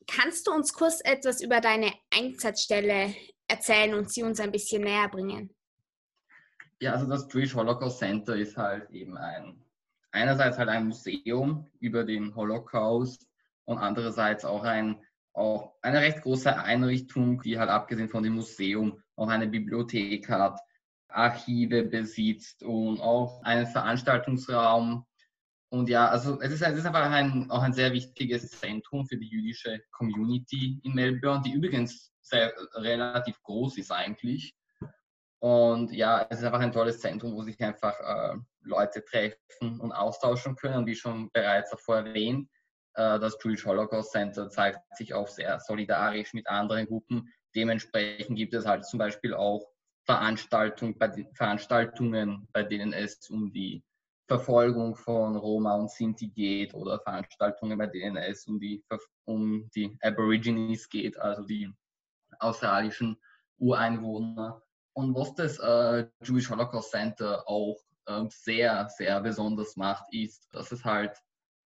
Kannst 0.08 0.48
du 0.48 0.52
uns 0.52 0.74
kurz 0.74 1.02
etwas 1.04 1.42
über 1.42 1.60
deine 1.60 1.92
Einsatzstelle 2.12 3.16
erzählen 3.48 3.96
und 3.96 4.12
sie 4.12 4.24
uns 4.24 4.40
ein 4.40 4.52
bisschen 4.52 4.84
näher 4.84 5.10
bringen? 5.10 5.54
Ja, 6.80 6.94
also 6.94 7.08
das 7.08 7.28
Jewish 7.34 7.56
Holocaust 7.56 8.00
Center 8.00 8.36
ist 8.36 8.58
halt 8.58 8.90
eben 8.92 9.18
ein, 9.18 9.64
einerseits 10.16 10.58
halt 10.58 10.70
ein 10.70 10.88
Museum 10.88 11.70
über 11.80 12.04
den 12.04 12.36
Holocaust 12.36 13.28
und 13.66 13.78
andererseits 13.78 14.46
auch, 14.46 14.64
ein, 14.64 15.02
auch 15.34 15.74
eine 15.82 16.00
recht 16.00 16.22
große 16.22 16.58
Einrichtung, 16.58 17.42
die 17.42 17.60
halt 17.60 17.70
abgesehen 17.70 18.10
von 18.10 18.24
dem 18.24 18.34
Museum 18.34 19.02
auch 19.16 19.28
eine 19.28 19.48
Bibliothek 19.48 20.30
hat, 20.30 20.60
Archive 21.10 21.84
besitzt 21.84 22.64
und 22.64 23.00
auch 23.00 23.42
einen 23.44 23.68
Veranstaltungsraum. 23.68 25.06
Und 25.70 25.90
ja, 25.90 26.08
also 26.08 26.40
es 26.42 26.52
ist, 26.52 26.62
es 26.62 26.78
ist 26.78 26.86
einfach 26.86 27.12
ein, 27.12 27.50
auch 27.52 27.62
ein 27.62 27.74
sehr 27.74 27.92
wichtiges 27.92 28.52
Zentrum 28.52 29.06
für 29.08 29.18
die 29.18 29.28
jüdische 29.28 29.82
Community 29.92 30.80
in 30.84 30.94
Melbourne, 30.94 31.42
die 31.46 31.54
übrigens 31.54 32.14
sehr 32.22 32.54
relativ 32.74 33.42
groß 33.44 33.78
ist 33.78 33.92
eigentlich. 33.92 34.56
Und 35.40 35.92
ja, 35.92 36.26
es 36.30 36.40
ist 36.40 36.46
einfach 36.46 36.60
ein 36.60 36.72
tolles 36.72 37.00
Zentrum, 37.00 37.34
wo 37.34 37.44
sich 37.44 37.60
einfach 37.62 38.00
äh, 38.00 38.38
Leute 38.66 39.04
treffen 39.04 39.80
und 39.80 39.92
austauschen 39.92 40.56
können. 40.56 40.86
Wie 40.86 40.96
schon 40.96 41.30
bereits 41.32 41.72
davor 41.72 41.98
erwähnt, 41.98 42.50
äh, 42.96 43.20
das 43.20 43.38
Jewish 43.44 43.66
Holocaust 43.66 44.12
Center 44.12 44.50
zeigt 44.50 44.80
sich 44.96 45.14
auch 45.14 45.28
sehr 45.28 45.60
solidarisch 45.60 46.34
mit 46.34 46.48
anderen 46.48 46.88
Gruppen. 46.88 47.34
Dementsprechend 47.56 48.38
gibt 48.38 48.54
es 48.54 48.66
halt 48.66 48.86
zum 48.86 49.00
Beispiel 49.00 49.34
auch 49.34 49.66
Veranstaltung, 50.06 50.98
bei 50.98 51.12
Veranstaltungen, 51.34 52.48
bei 52.54 52.64
denen 52.64 52.94
es 52.94 53.30
um 53.30 53.52
die 53.52 53.84
Verfolgung 54.28 54.96
von 54.96 55.36
Roma 55.36 55.76
und 55.76 55.92
Sinti 55.92 56.28
geht 56.28 56.74
oder 56.74 57.00
Veranstaltungen, 57.00 57.78
bei 57.78 57.88
denen 57.88 58.18
es 58.18 58.48
um 58.48 58.60
die, 58.60 58.84
um 59.26 59.70
die 59.76 59.98
Aborigines 60.02 60.90
geht, 60.90 61.18
also 61.20 61.44
die 61.44 61.72
australischen 62.40 63.18
Ureinwohner. 63.58 64.62
Und 64.94 65.14
was 65.16 65.34
das 65.36 65.60
äh, 65.60 66.08
Jewish 66.24 66.50
Holocaust 66.50 66.92
Center 66.92 67.48
auch 67.48 67.78
sehr, 68.30 68.88
sehr 68.90 69.22
besonders 69.22 69.76
macht, 69.76 70.06
ist, 70.14 70.48
dass 70.52 70.72
es 70.72 70.84
halt 70.86 71.18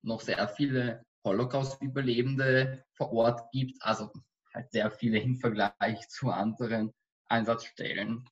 noch 0.02 0.22
sehr 0.22 0.48
viele 0.48 1.04
Holocaust-Überlebende 1.26 2.84
vor 2.94 3.12
Ort 3.12 3.52
gibt, 3.52 3.82
also 3.82 4.12
halt 4.54 4.72
sehr 4.72 4.90
viele 4.92 5.20
im 5.20 5.36
Vergleich 5.36 6.08
zu 6.10 6.30
anderen 6.30 6.94
Einsatzstellen. 7.28 8.28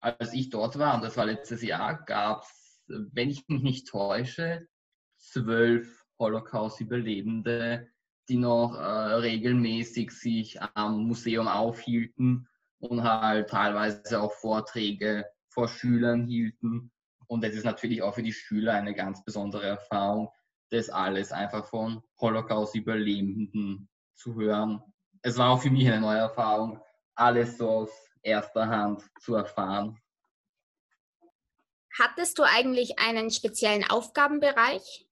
Als 0.00 0.32
ich 0.32 0.50
dort 0.50 0.78
war, 0.78 0.96
und 0.96 1.04
das 1.04 1.16
war 1.16 1.26
letztes 1.26 1.62
Jahr, 1.62 2.02
gab 2.04 2.42
es, 2.42 2.82
wenn 2.86 3.30
ich 3.30 3.46
mich 3.48 3.62
nicht 3.62 3.88
täusche, 3.88 4.66
zwölf 5.16 6.04
Holocaust-Überlebende, 6.18 7.88
die 8.28 8.36
noch 8.36 8.74
äh, 8.74 8.82
regelmäßig 8.82 10.10
sich 10.10 10.60
am 10.60 11.04
Museum 11.06 11.48
aufhielten 11.48 12.48
und 12.78 13.02
halt 13.02 13.50
teilweise 13.50 14.20
auch 14.20 14.32
Vorträge 14.32 15.26
vor 15.48 15.68
Schülern 15.68 16.26
hielten. 16.26 16.90
Und 17.32 17.42
das 17.42 17.54
ist 17.54 17.64
natürlich 17.64 18.02
auch 18.02 18.14
für 18.14 18.22
die 18.22 18.34
Schüler 18.34 18.74
eine 18.74 18.94
ganz 18.94 19.24
besondere 19.24 19.64
Erfahrung, 19.64 20.30
das 20.68 20.90
alles 20.90 21.32
einfach 21.32 21.64
von 21.64 22.02
Holocaust-Überlebenden 22.20 23.88
zu 24.14 24.34
hören. 24.34 24.82
Es 25.22 25.38
war 25.38 25.48
auch 25.48 25.62
für 25.62 25.70
mich 25.70 25.88
eine 25.88 26.02
neue 26.02 26.18
Erfahrung, 26.18 26.78
alles 27.14 27.56
so 27.56 27.70
aus 27.70 27.90
erster 28.20 28.68
Hand 28.68 29.10
zu 29.18 29.34
erfahren. 29.34 29.98
Hattest 31.98 32.38
du 32.38 32.42
eigentlich 32.42 32.98
einen 32.98 33.30
speziellen 33.30 33.88
Aufgabenbereich? 33.88 35.08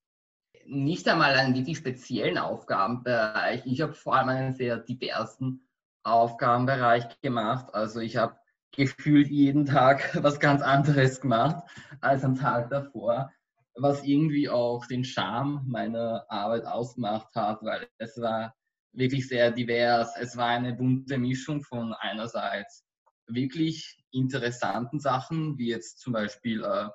Nicht 0.67 1.09
einmal 1.09 1.33
einen 1.33 1.55
wirklich 1.55 1.79
speziellen 1.79 2.37
Aufgabenbereich. 2.37 3.63
Ich 3.65 3.81
habe 3.81 3.95
vor 3.95 4.17
allem 4.17 4.29
einen 4.29 4.53
sehr 4.53 4.77
diversen 4.77 5.67
Aufgabenbereich 6.03 7.19
gemacht. 7.23 7.73
Also 7.73 8.01
ich 8.01 8.19
habe 8.19 8.37
gefühlt 8.73 9.29
jeden 9.29 9.67
Tag 9.67 10.17
was 10.23 10.41
ganz 10.41 10.63
anderes 10.63 11.21
gemacht 11.21 11.65
als 12.01 12.25
am 12.25 12.37
Tag 12.37 12.71
davor, 12.71 13.33
was 13.75 14.05
irgendwie 14.05 14.49
auch 14.49 14.87
den 14.87 15.05
Charme 15.05 15.63
meiner 15.67 16.25
Arbeit 16.29 16.65
ausgemacht 16.65 17.35
hat, 17.35 17.63
weil 17.63 17.89
es 17.99 18.21
war 18.21 18.55
wirklich 18.93 19.29
sehr 19.29 19.51
divers. 19.51 20.15
Es 20.19 20.37
war 20.37 20.49
eine 20.49 20.75
bunte 20.75 21.19
Mischung 21.19 21.63
von 21.63 21.95
einerseits 21.95 22.85
wirklich 23.27 24.05
interessanten 24.11 24.99
Sachen, 24.99 25.57
wie 25.59 25.69
jetzt 25.69 26.01
zum 26.01 26.13
Beispiel 26.13 26.65
äh, 26.65 26.89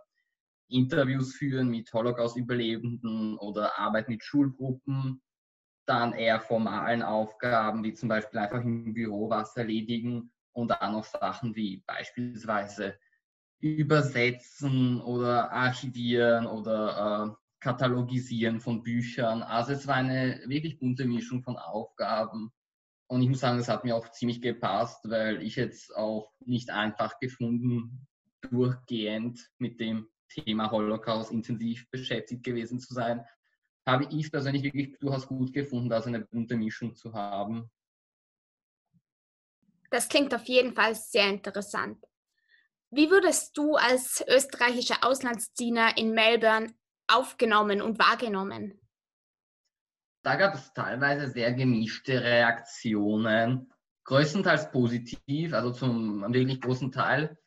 Interviews 0.67 1.35
führen 1.35 1.69
mit 1.69 1.91
Holocaust-Überlebenden 1.93 3.37
oder 3.37 3.77
Arbeit 3.77 4.09
mit 4.09 4.23
Schulgruppen, 4.23 5.21
dann 5.85 6.13
eher 6.13 6.39
formalen 6.39 7.03
Aufgaben, 7.03 7.83
wie 7.83 7.93
zum 7.93 8.09
Beispiel 8.09 8.39
einfach 8.39 8.61
im 8.61 8.93
Büro 8.93 9.29
was 9.29 9.55
erledigen 9.55 10.31
und 10.55 10.69
dann 10.69 10.93
noch 10.93 11.03
Sachen 11.03 11.55
wie 11.55 11.83
beispielsweise 11.85 12.97
Übersetzen 13.59 15.01
oder 15.01 15.51
Archivieren 15.51 16.45
oder 16.47 17.27
äh, 17.27 17.45
Katalogisieren 17.59 18.59
von 18.59 18.83
Büchern. 18.83 19.43
Also 19.43 19.73
es 19.73 19.87
war 19.87 19.95
eine 19.95 20.41
wirklich 20.45 20.79
bunte 20.79 21.05
Mischung 21.05 21.43
von 21.43 21.57
Aufgaben. 21.57 22.51
Und 23.07 23.21
ich 23.21 23.29
muss 23.29 23.41
sagen, 23.41 23.57
das 23.57 23.69
hat 23.69 23.83
mir 23.83 23.95
auch 23.95 24.09
ziemlich 24.11 24.41
gepasst, 24.41 25.09
weil 25.09 25.41
ich 25.41 25.55
jetzt 25.55 25.95
auch 25.95 26.31
nicht 26.39 26.69
einfach 26.69 27.19
gefunden, 27.19 28.07
durchgehend 28.41 29.39
mit 29.57 29.79
dem 29.79 30.07
Thema 30.29 30.71
Holocaust 30.71 31.31
intensiv 31.31 31.89
beschäftigt 31.91 32.43
gewesen 32.43 32.79
zu 32.79 32.93
sein, 32.93 33.25
habe 33.85 34.07
ich 34.11 34.31
persönlich 34.31 34.63
wirklich 34.63 34.97
durchaus 34.99 35.27
gut 35.27 35.53
gefunden, 35.53 35.89
da 35.89 36.01
so 36.01 36.09
eine 36.09 36.21
bunte 36.21 36.55
Mischung 36.55 36.95
zu 36.95 37.13
haben. 37.13 37.69
Das 39.95 40.09
klingt 40.09 40.35
auf 40.35 40.43
jeden 40.43 40.73
Fall 40.73 40.93
sehr 40.93 41.29
interessant. 41.29 42.03
Wie 42.91 43.09
würdest 43.09 43.57
du 43.57 43.75
als 43.75 44.21
österreichischer 44.27 44.97
Auslandsdiener 45.05 45.97
in 45.97 46.11
Melbourne 46.11 46.73
aufgenommen 47.07 47.81
und 47.81 47.97
wahrgenommen? 47.97 48.77
Da 50.21 50.35
gab 50.35 50.53
es 50.53 50.73
teilweise 50.73 51.29
sehr 51.29 51.53
gemischte 51.53 52.21
Reaktionen, 52.21 53.71
größtenteils 54.03 54.69
positiv, 54.69 55.53
also 55.53 55.71
zum 55.71 56.23
wirklich 56.33 56.59
großen 56.59 56.91
Teil 56.91 57.37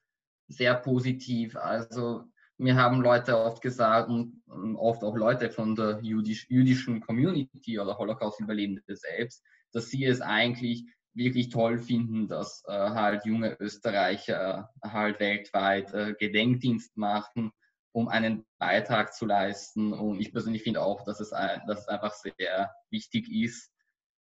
sehr 0.47 0.75
positiv. 0.75 1.55
Also 1.55 2.25
mir 2.57 2.77
haben 2.77 3.03
Leute 3.03 3.37
oft 3.37 3.61
gesagt 3.61 4.09
und 4.09 4.43
oft 4.77 5.05
auch 5.05 5.17
Leute 5.17 5.51
von 5.51 5.75
der 5.75 6.01
jüdisch, 6.01 6.47
jüdischen 6.49 7.03
Community 7.03 7.79
oder 7.79 7.99
Holocaust-Überlebende 7.99 8.97
selbst, 8.97 9.45
dass 9.71 9.91
sie 9.91 10.07
es 10.07 10.23
eigentlich 10.23 10.87
wirklich 11.19 11.51
toll 11.51 11.79
finden, 11.79 12.29
dass 12.29 12.63
äh, 12.67 12.73
halt 12.73 13.27
junge 13.27 13.57
Österreicher 13.61 14.71
äh, 14.83 14.89
halt 14.89 15.21
weltweit 15.21 15.93
äh, 15.93 16.15
Gedenkdienst 16.19 16.97
machen, 16.97 17.53
um 17.93 18.09
einen 18.09 18.47
Beitrag 18.59 19.13
zu 19.13 19.27
leisten. 19.27 19.93
Und 19.93 20.21
ich 20.21 20.33
persönlich 20.33 20.63
finde 20.63 20.83
auch, 20.83 21.05
dass 21.05 21.21
es, 21.21 21.33
ein, 21.33 21.61
dass 21.67 21.81
es 21.81 21.89
einfach 21.89 22.15
sehr 22.15 22.73
wichtig 22.91 23.31
ist, 23.31 23.71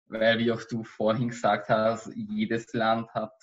weil, 0.08 0.38
wie 0.38 0.50
auch 0.52 0.62
du 0.68 0.84
vorhin 0.84 1.28
gesagt 1.28 1.68
hast, 1.68 2.10
jedes 2.14 2.72
Land 2.72 3.12
hat 3.12 3.34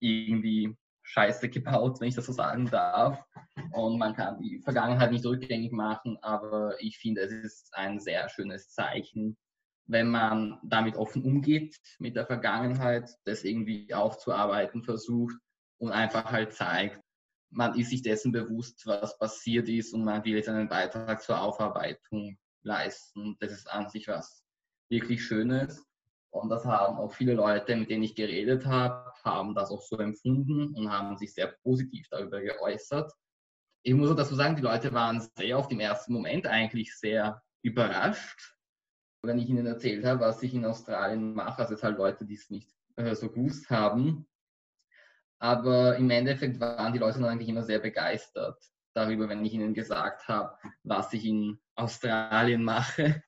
irgendwie 0.00 0.76
Scheiße 1.02 1.48
gebaut, 1.48 2.00
wenn 2.00 2.08
ich 2.08 2.14
das 2.14 2.26
so 2.26 2.32
sagen 2.32 2.70
darf. 2.70 3.22
Und 3.72 3.98
man 3.98 4.14
kann 4.14 4.40
die 4.40 4.60
Vergangenheit 4.60 5.10
nicht 5.10 5.26
rückgängig 5.26 5.72
machen, 5.72 6.16
aber 6.22 6.80
ich 6.80 6.98
finde, 6.98 7.22
es 7.22 7.32
ist 7.32 7.74
ein 7.74 8.00
sehr 8.00 8.28
schönes 8.28 8.70
Zeichen, 8.70 9.36
wenn 9.86 10.08
man 10.08 10.58
damit 10.62 10.96
offen 10.96 11.24
umgeht 11.24 11.76
mit 11.98 12.16
der 12.16 12.26
Vergangenheit, 12.26 13.10
das 13.24 13.44
irgendwie 13.44 13.92
aufzuarbeiten 13.92 14.82
versucht 14.82 15.36
und 15.78 15.90
einfach 15.90 16.30
halt 16.30 16.52
zeigt, 16.54 17.00
man 17.50 17.78
ist 17.78 17.90
sich 17.90 18.02
dessen 18.02 18.32
bewusst, 18.32 18.86
was 18.86 19.18
passiert 19.18 19.68
ist 19.68 19.92
und 19.92 20.04
man 20.04 20.24
will 20.24 20.36
jetzt 20.36 20.48
einen 20.48 20.68
Beitrag 20.68 21.22
zur 21.22 21.40
Aufarbeitung 21.40 22.38
leisten. 22.62 23.36
Das 23.40 23.52
ist 23.52 23.70
an 23.70 23.88
sich 23.88 24.08
was 24.08 24.42
wirklich 24.88 25.24
Schönes. 25.24 25.84
Und 26.30 26.48
das 26.48 26.64
haben 26.64 26.96
auch 26.96 27.12
viele 27.12 27.34
Leute, 27.34 27.76
mit 27.76 27.90
denen 27.90 28.04
ich 28.04 28.14
geredet 28.14 28.64
habe, 28.64 29.12
haben 29.22 29.54
das 29.54 29.70
auch 29.70 29.82
so 29.82 29.98
empfunden 29.98 30.74
und 30.74 30.90
haben 30.90 31.18
sich 31.18 31.34
sehr 31.34 31.54
positiv 31.62 32.06
darüber 32.10 32.40
geäußert. 32.40 33.12
Ich 33.84 33.92
muss 33.92 34.10
auch 34.10 34.16
dazu 34.16 34.34
sagen, 34.34 34.56
die 34.56 34.62
Leute 34.62 34.94
waren 34.94 35.20
sehr 35.36 35.58
auf 35.58 35.68
dem 35.68 35.80
ersten 35.80 36.14
Moment 36.14 36.46
eigentlich 36.46 36.96
sehr 36.96 37.42
überrascht, 37.62 38.51
wenn 39.22 39.38
ich 39.38 39.48
ihnen 39.48 39.66
erzählt 39.66 40.04
habe, 40.04 40.20
was 40.20 40.42
ich 40.42 40.54
in 40.54 40.64
Australien 40.64 41.34
mache. 41.34 41.60
Also 41.60 41.74
jetzt 41.74 41.84
halt 41.84 41.98
Leute, 41.98 42.24
die 42.24 42.34
es 42.34 42.50
nicht 42.50 42.70
äh, 42.96 43.14
so 43.14 43.30
gewusst 43.30 43.70
haben. 43.70 44.26
Aber 45.38 45.96
im 45.96 46.10
Endeffekt 46.10 46.60
waren 46.60 46.92
die 46.92 46.98
Leute 46.98 47.20
dann 47.20 47.28
eigentlich 47.28 47.48
immer 47.48 47.62
sehr 47.62 47.78
begeistert 47.78 48.62
darüber, 48.94 49.28
wenn 49.28 49.44
ich 49.44 49.54
ihnen 49.54 49.74
gesagt 49.74 50.28
habe, 50.28 50.56
was 50.82 51.12
ich 51.12 51.24
in 51.24 51.58
Australien 51.74 52.62
mache. 52.62 53.22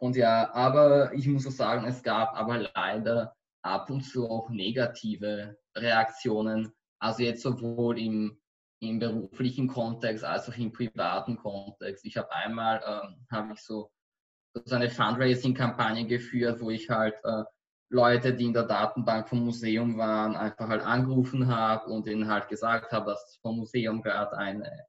Und 0.00 0.16
ja, 0.16 0.52
aber 0.54 1.12
ich 1.14 1.26
muss 1.26 1.46
auch 1.46 1.50
sagen, 1.50 1.86
es 1.86 2.02
gab 2.02 2.34
aber 2.34 2.70
leider 2.74 3.34
ab 3.62 3.90
und 3.90 4.02
zu 4.02 4.30
auch 4.30 4.50
negative 4.50 5.56
Reaktionen. 5.74 6.72
Also 6.98 7.22
jetzt 7.22 7.42
sowohl 7.42 7.98
im, 7.98 8.38
im 8.80 8.98
beruflichen 8.98 9.68
Kontext 9.68 10.24
als 10.24 10.48
auch 10.48 10.56
im 10.56 10.72
privaten 10.72 11.36
Kontext. 11.36 12.04
Ich 12.04 12.16
habe 12.16 12.30
einmal, 12.32 12.82
ähm, 12.86 13.26
habe 13.30 13.54
ich 13.54 13.60
so, 13.60 13.90
so 14.64 14.74
eine 14.74 14.90
Fundraising-Kampagne 14.90 16.06
geführt, 16.06 16.60
wo 16.60 16.70
ich 16.70 16.88
halt 16.88 17.14
äh, 17.24 17.44
Leute, 17.88 18.34
die 18.34 18.46
in 18.46 18.52
der 18.52 18.64
Datenbank 18.64 19.28
vom 19.28 19.44
Museum 19.44 19.96
waren, 19.96 20.34
einfach 20.34 20.68
halt 20.68 20.82
angerufen 20.82 21.46
habe 21.46 21.86
und 21.90 22.06
ihnen 22.06 22.28
halt 22.28 22.48
gesagt 22.48 22.92
habe, 22.92 23.10
dass 23.10 23.38
vom 23.42 23.58
Museum 23.58 24.02
gerade 24.02 24.36
eine 24.36 24.86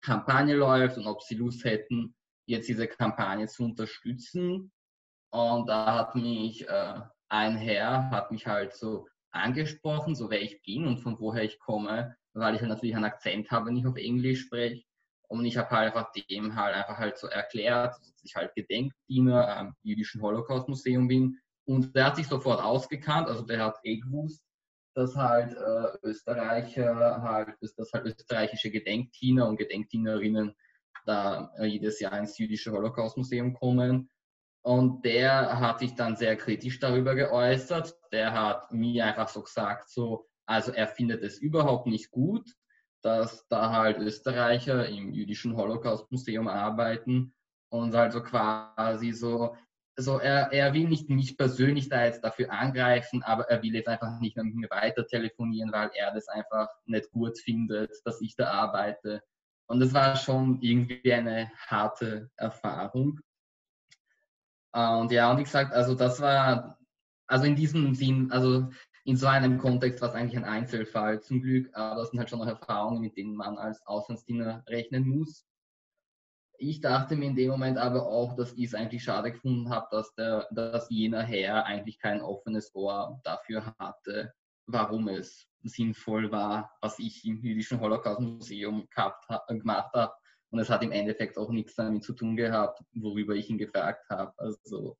Kampagne 0.00 0.54
läuft 0.54 0.96
und 0.96 1.06
ob 1.06 1.22
sie 1.22 1.34
Lust 1.34 1.64
hätten, 1.64 2.14
jetzt 2.46 2.68
diese 2.68 2.86
Kampagne 2.86 3.46
zu 3.46 3.64
unterstützen. 3.64 4.72
Und 5.32 5.68
da 5.68 5.94
hat 5.94 6.14
mich 6.14 6.66
äh, 6.66 7.00
ein 7.28 7.56
Herr, 7.56 8.10
hat 8.10 8.32
mich 8.32 8.46
halt 8.46 8.74
so 8.74 9.06
angesprochen, 9.32 10.14
so 10.14 10.30
wer 10.30 10.42
ich 10.42 10.62
bin 10.62 10.86
und 10.86 10.98
von 10.98 11.18
woher 11.20 11.44
ich 11.44 11.58
komme, 11.60 12.16
weil 12.32 12.54
ich 12.54 12.60
halt 12.60 12.70
natürlich 12.70 12.96
einen 12.96 13.04
Akzent 13.04 13.50
habe, 13.50 13.66
wenn 13.66 13.76
ich 13.76 13.86
auf 13.86 13.96
Englisch 13.96 14.42
spreche. 14.42 14.84
Und 15.30 15.44
ich 15.44 15.56
habe 15.56 15.70
halt 15.70 15.94
einfach 15.94 16.10
dem 16.12 16.56
halt 16.56 16.74
einfach 16.74 16.98
halt 16.98 17.16
so 17.16 17.28
erklärt, 17.28 17.94
dass 17.94 18.24
ich 18.24 18.34
halt 18.34 18.52
Gedenkdiener 18.56 19.56
am 19.56 19.76
jüdischen 19.82 20.20
Holocaust-Museum 20.22 21.06
bin. 21.06 21.38
Und 21.64 21.94
der 21.94 22.06
hat 22.06 22.16
sich 22.16 22.26
sofort 22.26 22.60
ausgekannt, 22.60 23.28
also 23.28 23.42
der 23.42 23.64
hat 23.64 23.78
eh 23.84 23.98
gewusst, 23.98 24.42
dass 24.96 25.14
halt 25.14 25.52
äh, 25.52 25.98
Österreicher 26.02 27.22
halt, 27.22 27.54
dass 27.60 27.92
halt 27.92 28.06
österreichische 28.06 28.72
Gedenkdiener 28.72 29.46
und 29.48 29.56
Gedenkdienerinnen 29.56 30.56
da 31.06 31.52
äh, 31.58 31.66
jedes 31.66 32.00
Jahr 32.00 32.18
ins 32.18 32.36
jüdische 32.36 32.72
Holocaust-Museum 32.72 33.54
kommen. 33.54 34.10
Und 34.62 35.04
der 35.04 35.60
hat 35.60 35.78
sich 35.78 35.94
dann 35.94 36.16
sehr 36.16 36.34
kritisch 36.34 36.80
darüber 36.80 37.14
geäußert. 37.14 37.96
Der 38.10 38.32
hat 38.32 38.72
mir 38.72 39.06
einfach 39.06 39.28
so 39.28 39.42
gesagt, 39.42 39.90
so, 39.90 40.28
also 40.44 40.72
er 40.72 40.88
findet 40.88 41.22
es 41.22 41.38
überhaupt 41.38 41.86
nicht 41.86 42.10
gut, 42.10 42.50
dass 43.02 43.46
da 43.48 43.70
halt 43.70 43.98
Österreicher 43.98 44.88
im 44.88 45.12
jüdischen 45.12 45.56
Holocaust-Museum 45.56 46.48
arbeiten 46.48 47.34
und 47.70 47.94
halt 47.94 48.12
so 48.12 48.22
quasi 48.22 49.12
so, 49.12 49.56
so 49.96 50.18
er, 50.18 50.52
er 50.52 50.74
will 50.74 50.88
nicht 50.88 51.08
mich 51.08 51.36
persönlich 51.36 51.88
da 51.88 52.04
jetzt 52.04 52.22
dafür 52.22 52.52
angreifen, 52.52 53.22
aber 53.22 53.48
er 53.48 53.62
will 53.62 53.74
jetzt 53.74 53.88
einfach 53.88 54.18
nicht 54.20 54.36
mehr 54.36 54.44
mit 54.44 54.54
mir 54.54 54.70
weiter 54.70 55.06
telefonieren, 55.06 55.72
weil 55.72 55.90
er 55.94 56.12
das 56.12 56.28
einfach 56.28 56.68
nicht 56.86 57.10
gut 57.10 57.38
findet, 57.38 57.92
dass 58.04 58.20
ich 58.20 58.36
da 58.36 58.50
arbeite. 58.50 59.22
Und 59.66 59.80
das 59.80 59.94
war 59.94 60.16
schon 60.16 60.60
irgendwie 60.60 61.12
eine 61.12 61.50
harte 61.66 62.30
Erfahrung. 62.36 63.20
Und 64.72 65.10
ja, 65.10 65.30
und 65.30 65.38
wie 65.38 65.44
gesagt, 65.44 65.72
also 65.72 65.94
das 65.94 66.20
war, 66.20 66.78
also 67.26 67.44
in 67.44 67.56
diesem 67.56 67.94
Sinn, 67.94 68.30
also 68.32 68.70
in 69.04 69.16
so 69.16 69.26
einem 69.26 69.58
Kontext 69.58 70.02
war 70.02 70.10
es 70.10 70.14
eigentlich 70.14 70.36
ein 70.36 70.44
Einzelfall 70.44 71.20
zum 71.22 71.40
Glück, 71.40 71.70
aber 71.74 72.00
das 72.00 72.10
sind 72.10 72.18
halt 72.18 72.28
schon 72.28 72.38
noch 72.38 72.46
Erfahrungen, 72.46 73.00
mit 73.00 73.16
denen 73.16 73.34
man 73.34 73.56
als 73.56 73.84
Auslandsdiener 73.86 74.62
rechnen 74.68 75.08
muss. 75.08 75.46
Ich 76.58 76.82
dachte 76.82 77.16
mir 77.16 77.26
in 77.26 77.36
dem 77.36 77.50
Moment 77.50 77.78
aber 77.78 78.06
auch, 78.06 78.36
dass 78.36 78.52
ich 78.52 78.64
es 78.64 78.74
eigentlich 78.74 79.02
schade 79.02 79.32
gefunden 79.32 79.70
habe, 79.70 79.86
dass, 79.90 80.14
dass 80.50 80.90
jener 80.90 81.22
Herr 81.22 81.64
eigentlich 81.64 81.98
kein 81.98 82.20
offenes 82.20 82.74
Ohr 82.74 83.18
dafür 83.24 83.74
hatte, 83.78 84.34
warum 84.66 85.08
es 85.08 85.48
sinnvoll 85.62 86.30
war, 86.30 86.70
was 86.82 86.98
ich 86.98 87.24
im 87.24 87.40
jüdischen 87.42 87.80
Holocaust-Museum 87.80 88.88
gemacht 89.48 89.92
habe. 89.94 90.12
Und 90.50 90.58
es 90.58 90.68
hat 90.68 90.82
im 90.82 90.92
Endeffekt 90.92 91.38
auch 91.38 91.50
nichts 91.50 91.76
damit 91.76 92.04
zu 92.04 92.12
tun 92.12 92.36
gehabt, 92.36 92.82
worüber 92.92 93.34
ich 93.34 93.48
ihn 93.48 93.58
gefragt 93.58 94.04
habe. 94.10 94.34
Also, 94.36 94.98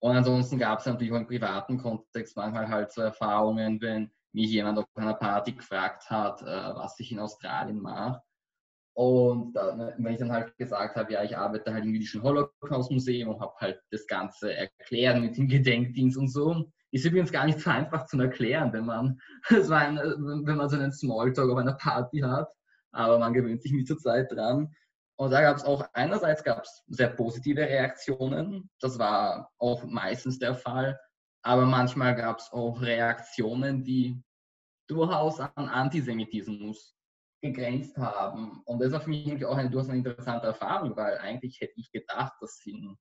und 0.00 0.16
ansonsten 0.16 0.58
gab 0.58 0.80
es 0.80 0.86
natürlich 0.86 1.12
auch 1.12 1.16
im 1.16 1.26
privaten 1.26 1.78
Kontext 1.78 2.36
manchmal 2.36 2.68
halt 2.68 2.92
so 2.92 3.02
Erfahrungen, 3.02 3.80
wenn 3.80 4.10
mich 4.32 4.50
jemand 4.50 4.78
auf 4.78 4.84
einer 4.94 5.14
Party 5.14 5.52
gefragt 5.52 6.10
hat, 6.10 6.42
äh, 6.42 6.46
was 6.46 6.98
ich 7.00 7.10
in 7.10 7.18
Australien 7.18 7.80
mache. 7.80 8.20
Und 8.94 9.52
da, 9.54 9.92
wenn 9.98 10.12
ich 10.12 10.18
dann 10.18 10.32
halt 10.32 10.56
gesagt 10.56 10.96
habe, 10.96 11.12
ja, 11.12 11.22
ich 11.22 11.36
arbeite 11.36 11.72
halt 11.72 11.84
im 11.84 11.92
jüdischen 11.92 12.22
Holocaust-Museum 12.22 13.28
und 13.28 13.40
habe 13.40 13.54
halt 13.58 13.80
das 13.90 14.06
Ganze 14.06 14.54
erklärt 14.54 15.20
mit 15.20 15.36
dem 15.36 15.48
Gedenkdienst 15.48 16.16
und 16.16 16.28
so, 16.28 16.70
ist 16.92 17.04
übrigens 17.04 17.32
gar 17.32 17.44
nicht 17.44 17.60
so 17.60 17.68
einfach 17.68 18.06
zu 18.06 18.18
erklären, 18.18 18.72
wenn 18.72 18.86
man, 18.86 19.18
ein, 19.50 19.96
wenn 20.46 20.56
man 20.56 20.68
so 20.68 20.76
einen 20.76 20.92
Smalltalk 20.92 21.50
auf 21.50 21.58
einer 21.58 21.74
Party 21.74 22.20
hat, 22.20 22.48
aber 22.92 23.18
man 23.18 23.34
gewöhnt 23.34 23.62
sich 23.62 23.72
mit 23.72 23.88
der 23.88 23.98
Zeit 23.98 24.32
dran. 24.32 24.72
Und 25.18 25.30
da 25.30 25.40
gab 25.40 25.56
es 25.56 25.64
auch, 25.64 25.88
einerseits 25.94 26.44
gab 26.44 26.62
es 26.62 26.84
sehr 26.88 27.08
positive 27.08 27.62
Reaktionen, 27.62 28.70
das 28.80 28.98
war 28.98 29.50
auch 29.58 29.84
meistens 29.84 30.38
der 30.38 30.54
Fall, 30.54 30.98
aber 31.42 31.64
manchmal 31.64 32.14
gab 32.14 32.38
es 32.38 32.52
auch 32.52 32.80
Reaktionen, 32.82 33.82
die 33.82 34.22
durchaus 34.88 35.40
an 35.40 35.68
Antisemitismus 35.68 36.94
gegrenzt 37.40 37.96
haben. 37.96 38.62
Und 38.64 38.80
das 38.80 38.92
war 38.92 39.00
für 39.00 39.10
mich 39.10 39.44
auch 39.44 39.56
eine 39.56 39.70
durchaus 39.70 39.92
interessante 39.92 40.48
Erfahrung, 40.48 40.96
weil 40.96 41.18
eigentlich 41.18 41.60
hätte 41.60 41.78
ich 41.80 41.90
gedacht, 41.90 42.34
dass 42.40 42.60
in 42.66 42.96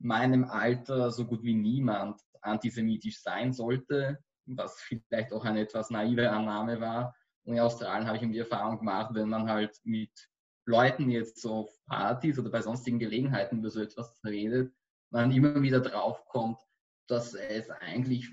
meinem 0.00 0.44
Alter 0.44 1.10
so 1.10 1.26
gut 1.26 1.42
wie 1.42 1.54
niemand 1.54 2.20
antisemitisch 2.40 3.20
sein 3.20 3.52
sollte, 3.52 4.18
was 4.46 4.80
vielleicht 4.80 5.32
auch 5.32 5.44
eine 5.44 5.60
etwas 5.60 5.90
naive 5.90 6.30
Annahme 6.30 6.80
war. 6.80 7.14
Und 7.44 7.54
in 7.54 7.60
Australien 7.60 8.06
habe 8.06 8.16
ich 8.16 8.22
eben 8.22 8.32
die 8.32 8.38
Erfahrung 8.38 8.78
gemacht, 8.78 9.10
wenn 9.14 9.28
man 9.28 9.48
halt 9.48 9.76
mit 9.84 10.12
Leuten 10.68 11.10
jetzt 11.10 11.40
so 11.40 11.52
auf 11.54 11.84
Partys 11.86 12.38
oder 12.38 12.50
bei 12.50 12.60
sonstigen 12.60 12.98
Gelegenheiten 12.98 13.58
über 13.58 13.70
so 13.70 13.80
etwas 13.80 14.20
redet, 14.22 14.72
man 15.10 15.32
immer 15.32 15.62
wieder 15.62 15.80
draufkommt, 15.80 16.58
dass 17.08 17.32
es 17.32 17.70
eigentlich, 17.70 18.28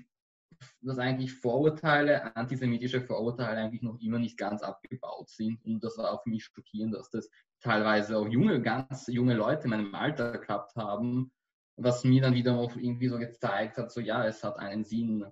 dass 0.82 0.98
eigentlich 0.98 1.32
Vorurteile, 1.32 2.36
antisemitische 2.36 3.00
Vorurteile 3.00 3.62
eigentlich 3.62 3.80
noch 3.80 3.98
immer 4.00 4.18
nicht 4.18 4.36
ganz 4.36 4.62
abgebaut 4.62 5.30
sind. 5.30 5.64
Und 5.64 5.82
das 5.82 5.96
war 5.96 6.12
auch 6.12 6.22
für 6.22 6.28
mich 6.28 6.44
schockierend, 6.44 6.94
dass 6.94 7.08
das 7.08 7.30
teilweise 7.60 8.18
auch 8.18 8.28
junge, 8.28 8.60
ganz 8.60 9.06
junge 9.06 9.34
Leute 9.34 9.64
in 9.64 9.70
meinem 9.70 9.94
Alter 9.94 10.36
gehabt 10.36 10.76
haben, 10.76 11.32
was 11.76 12.04
mir 12.04 12.20
dann 12.20 12.34
wieder 12.34 12.56
auch 12.56 12.76
irgendwie 12.76 13.08
so 13.08 13.18
gezeigt 13.18 13.78
hat, 13.78 13.90
so 13.90 14.00
ja, 14.00 14.26
es 14.26 14.44
hat 14.44 14.58
einen 14.58 14.84
Sinn, 14.84 15.24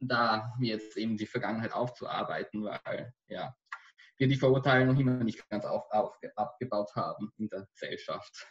da 0.00 0.52
jetzt 0.60 0.96
eben 0.96 1.16
die 1.16 1.26
Vergangenheit 1.26 1.72
aufzuarbeiten, 1.72 2.64
weil 2.64 3.14
ja, 3.28 3.56
wir 4.18 4.28
die 4.28 4.36
Vorurteile 4.36 4.86
noch 4.86 4.98
immer 4.98 5.12
nicht 5.24 5.48
ganz 5.48 5.64
auf, 5.64 5.84
auf, 5.90 6.14
abgebaut 6.36 6.94
haben 6.94 7.32
in 7.38 7.48
der 7.48 7.66
Gesellschaft. 7.72 8.46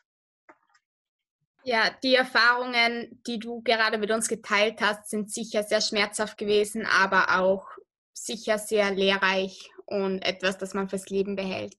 Ja, 1.63 1.89
die 2.03 2.13
Erfahrungen, 2.13 3.21
die 3.25 3.39
du 3.39 3.63
gerade 3.63 3.97
mit 3.97 4.11
uns 4.11 4.27
geteilt 4.27 4.81
hast, 4.81 5.09
sind 5.09 5.31
sicher 5.31 5.63
sehr 5.63 5.81
schmerzhaft 5.81 6.37
gewesen, 6.37 6.85
aber 6.85 7.39
auch 7.39 7.67
sicher 8.13 8.59
sehr 8.59 8.91
lehrreich 8.91 9.71
und 9.85 10.23
etwas, 10.23 10.59
das 10.59 10.75
man 10.75 10.89
fürs 10.89 11.09
Leben 11.09 11.35
behält. 11.35 11.75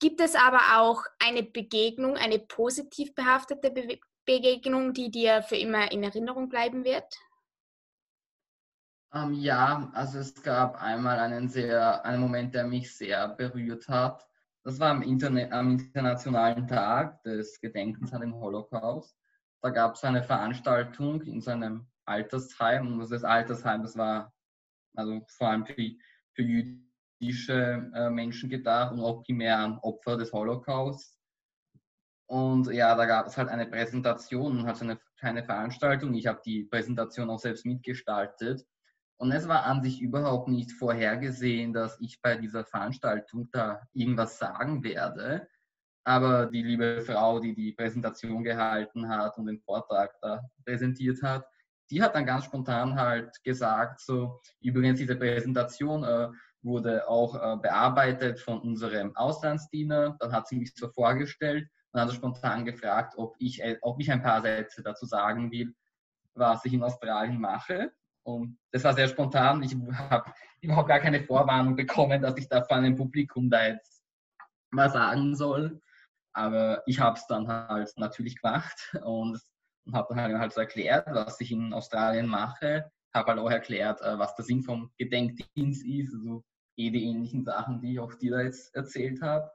Gibt 0.00 0.20
es 0.20 0.34
aber 0.36 0.60
auch 0.78 1.02
eine 1.18 1.42
Begegnung, 1.42 2.16
eine 2.16 2.38
positiv 2.38 3.14
behaftete 3.14 3.70
Be 3.70 3.98
Begegnung, 4.24 4.92
die 4.92 5.10
dir 5.10 5.42
für 5.42 5.56
immer 5.56 5.90
in 5.90 6.02
Erinnerung 6.02 6.50
bleiben 6.50 6.84
wird? 6.84 7.06
Ähm, 9.14 9.32
ja, 9.34 9.90
also 9.94 10.18
es 10.18 10.42
gab 10.42 10.80
einmal 10.82 11.18
einen 11.18 11.48
sehr, 11.48 12.04
einen 12.04 12.20
Moment, 12.20 12.54
der 12.54 12.66
mich 12.66 12.94
sehr 12.94 13.28
berührt 13.28 13.88
hat. 13.88 14.26
Das 14.64 14.78
war 14.80 14.90
am, 14.90 15.02
Internet, 15.02 15.52
am 15.52 15.72
Internationalen 15.72 16.66
Tag 16.66 17.22
des 17.22 17.60
Gedenkens 17.60 18.12
an 18.12 18.20
den 18.20 18.34
Holocaust. 18.34 19.16
Da 19.62 19.70
gab 19.70 19.94
es 19.94 20.04
eine 20.04 20.22
Veranstaltung 20.22 21.22
in 21.22 21.40
so 21.40 21.50
einem 21.50 21.86
Altersheim. 22.04 22.92
Und 22.92 23.10
das 23.10 23.24
Altersheim, 23.24 23.82
das 23.82 23.96
war 23.96 24.32
also 24.94 25.24
vor 25.28 25.48
allem 25.48 25.64
für, 25.64 25.74
für 26.34 26.42
jüdische 26.42 27.90
äh, 27.94 28.10
Menschen 28.10 28.50
gedacht 28.50 28.92
und 28.92 29.00
auch 29.00 29.22
primär 29.22 29.58
an 29.58 29.78
Opfer 29.78 30.16
des 30.16 30.32
Holocaust. 30.32 31.18
Und 32.26 32.70
ja, 32.70 32.94
da 32.94 33.06
gab 33.06 33.26
es 33.26 33.38
halt 33.38 33.48
eine 33.48 33.66
Präsentation, 33.66 34.66
halt 34.66 34.76
so 34.76 34.84
eine 34.84 34.98
kleine 35.18 35.44
Veranstaltung. 35.44 36.14
Ich 36.14 36.26
habe 36.26 36.42
die 36.44 36.64
Präsentation 36.64 37.30
auch 37.30 37.38
selbst 37.38 37.64
mitgestaltet. 37.64 38.66
Und 39.18 39.32
es 39.32 39.48
war 39.48 39.66
an 39.66 39.82
sich 39.82 40.00
überhaupt 40.00 40.48
nicht 40.48 40.72
vorhergesehen, 40.72 41.72
dass 41.72 42.00
ich 42.00 42.22
bei 42.22 42.36
dieser 42.36 42.64
Veranstaltung 42.64 43.48
da 43.50 43.82
irgendwas 43.92 44.38
sagen 44.38 44.84
werde. 44.84 45.48
Aber 46.04 46.46
die 46.46 46.62
liebe 46.62 47.02
Frau, 47.02 47.40
die 47.40 47.54
die 47.54 47.72
Präsentation 47.72 48.44
gehalten 48.44 49.08
hat 49.08 49.36
und 49.36 49.46
den 49.46 49.60
Vortrag 49.60 50.14
da 50.22 50.40
präsentiert 50.64 51.22
hat, 51.22 51.44
die 51.90 52.02
hat 52.02 52.14
dann 52.14 52.26
ganz 52.26 52.44
spontan 52.44 52.94
halt 52.94 53.42
gesagt, 53.42 54.00
so 54.00 54.40
übrigens 54.60 54.98
diese 54.98 55.16
Präsentation, 55.16 56.04
äh, 56.04 56.28
wurde 56.62 57.08
auch 57.08 57.34
äh, 57.34 57.56
bearbeitet 57.56 58.40
von 58.40 58.60
unserem 58.60 59.14
Auslandsdiener. 59.16 60.16
Dann 60.18 60.32
hat 60.32 60.48
sie 60.48 60.56
mich 60.56 60.74
so 60.74 60.88
vorgestellt 60.88 61.68
und 61.92 62.00
hat 62.00 62.12
spontan 62.12 62.64
gefragt, 62.64 63.14
ob 63.16 63.34
ich, 63.38 63.62
äh, 63.62 63.78
ob 63.82 64.00
ich 64.00 64.10
ein 64.10 64.22
paar 64.22 64.42
Sätze 64.42 64.82
dazu 64.82 65.06
sagen 65.06 65.50
will, 65.50 65.74
was 66.34 66.64
ich 66.64 66.72
in 66.72 66.82
Australien 66.82 67.40
mache. 67.40 67.92
Und 68.28 68.58
das 68.72 68.84
war 68.84 68.92
sehr 68.92 69.08
spontan. 69.08 69.62
Ich 69.62 69.74
habe 70.10 70.30
überhaupt 70.60 70.88
gar 70.88 71.00
keine 71.00 71.22
Vorwarnung 71.22 71.76
bekommen, 71.76 72.20
dass 72.20 72.36
ich 72.36 72.46
da 72.46 72.62
vor 72.62 72.76
einem 72.76 72.94
Publikum 72.94 73.48
da 73.48 73.68
jetzt 73.68 74.04
mal 74.70 74.90
sagen 74.90 75.34
soll. 75.34 75.80
Aber 76.34 76.82
ich 76.84 77.00
habe 77.00 77.18
es 77.18 77.26
dann 77.26 77.48
halt 77.48 77.90
natürlich 77.96 78.38
gemacht 78.42 78.94
und, 79.02 79.40
und 79.86 79.94
habe 79.94 80.14
dann 80.14 80.38
halt 80.38 80.52
so 80.52 80.60
erklärt, 80.60 81.06
was 81.10 81.40
ich 81.40 81.52
in 81.52 81.72
Australien 81.72 82.26
mache. 82.26 82.90
Habe 83.14 83.30
halt 83.30 83.40
auch 83.40 83.50
erklärt, 83.50 84.02
äh, 84.02 84.18
was 84.18 84.34
der 84.34 84.44
Sinn 84.44 84.62
vom 84.62 84.92
Gedenkdienst 84.98 85.86
ist. 85.86 86.12
Also 86.12 86.44
eh 86.76 86.90
die 86.90 87.04
ähnlichen 87.04 87.44
Sachen, 87.44 87.80
die 87.80 87.92
ich 87.94 87.98
auch 87.98 88.12
dir 88.12 88.32
da 88.32 88.42
jetzt 88.42 88.74
erzählt 88.74 89.22
habe. 89.22 89.50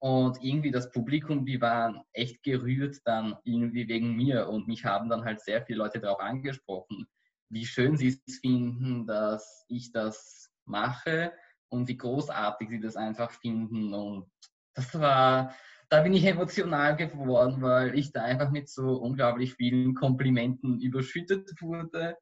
Und 0.00 0.38
irgendwie 0.40 0.70
das 0.70 0.92
Publikum, 0.92 1.44
die 1.44 1.60
waren 1.60 2.00
echt 2.12 2.44
gerührt 2.44 2.98
dann 3.04 3.36
irgendwie 3.42 3.88
wegen 3.88 4.14
mir 4.14 4.48
und 4.48 4.68
mich 4.68 4.84
haben 4.84 5.08
dann 5.08 5.24
halt 5.24 5.40
sehr 5.40 5.66
viele 5.66 5.78
Leute 5.78 5.98
darauf 5.98 6.20
angesprochen, 6.20 7.08
wie 7.50 7.66
schön 7.66 7.96
sie 7.96 8.20
es 8.26 8.38
finden, 8.38 9.06
dass 9.06 9.64
ich 9.68 9.92
das 9.92 10.50
mache 10.64 11.32
und 11.68 11.88
wie 11.88 11.96
großartig 11.96 12.68
sie 12.68 12.80
das 12.80 12.96
einfach 12.96 13.30
finden. 13.30 13.94
Und 13.94 14.30
das 14.74 14.98
war, 14.98 15.54
da 15.88 16.02
bin 16.02 16.14
ich 16.14 16.24
emotional 16.24 16.96
geworden, 16.96 17.62
weil 17.62 17.98
ich 17.98 18.12
da 18.12 18.22
einfach 18.22 18.50
mit 18.50 18.68
so 18.68 18.96
unglaublich 18.96 19.54
vielen 19.54 19.94
Komplimenten 19.94 20.80
überschüttet 20.80 21.50
wurde 21.60 22.16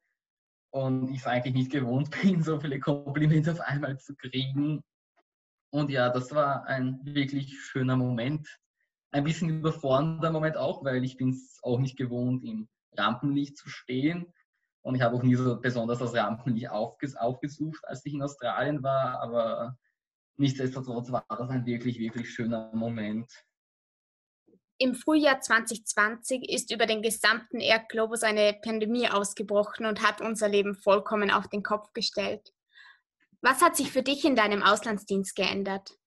und 0.71 1.09
ich 1.09 1.19
es 1.19 1.27
eigentlich 1.27 1.55
nicht 1.55 1.71
gewohnt 1.71 2.09
bin, 2.21 2.43
so 2.43 2.59
viele 2.59 2.79
Komplimente 2.79 3.51
auf 3.51 3.61
einmal 3.61 3.97
zu 3.99 4.15
kriegen. 4.15 4.83
Und 5.69 5.89
ja, 5.89 6.09
das 6.09 6.33
war 6.33 6.65
ein 6.65 6.99
wirklich 7.03 7.59
schöner 7.59 7.97
Moment. 7.97 8.47
Ein 9.11 9.23
bisschen 9.23 9.49
überfordernder 9.49 10.31
Moment 10.31 10.57
auch, 10.57 10.83
weil 10.83 11.03
ich 11.03 11.17
bin 11.17 11.29
es 11.29 11.59
auch 11.61 11.79
nicht 11.79 11.97
gewohnt, 11.97 12.43
im 12.43 12.67
Rampenlicht 12.97 13.57
zu 13.57 13.69
stehen. 13.69 14.33
Und 14.87 14.95
ich 14.95 15.01
habe 15.01 15.17
auch 15.17 15.21
nie 15.21 15.35
so 15.35 15.59
besonders 15.59 15.99
das 15.99 16.15
Rampenlicht 16.15 16.69
aufges 16.69 17.17
aufgesucht, 17.17 17.83
als 17.83 18.05
ich 18.05 18.13
in 18.13 18.23
Australien 18.23 18.81
war. 18.83 19.19
Aber 19.19 19.77
nichtsdestotrotz 20.37 21.11
war 21.11 21.25
das 21.27 21.49
ein 21.49 21.65
wirklich, 21.65 21.99
wirklich 21.99 22.33
schöner 22.33 22.71
Moment. 22.73 23.29
Im 24.77 24.95
Frühjahr 24.95 25.41
2020 25.41 26.49
ist 26.49 26.71
über 26.71 26.85
den 26.85 27.01
gesamten 27.01 27.59
Erdglobus 27.59 28.23
eine 28.23 28.57
Pandemie 28.63 29.09
ausgebrochen 29.09 29.85
und 29.85 30.07
hat 30.07 30.21
unser 30.21 30.47
Leben 30.47 30.73
vollkommen 30.73 31.31
auf 31.31 31.49
den 31.49 31.63
Kopf 31.63 31.91
gestellt. 31.91 32.53
Was 33.41 33.61
hat 33.61 33.75
sich 33.75 33.91
für 33.91 34.03
dich 34.03 34.23
in 34.23 34.37
deinem 34.37 34.63
Auslandsdienst 34.63 35.35
geändert? 35.35 35.97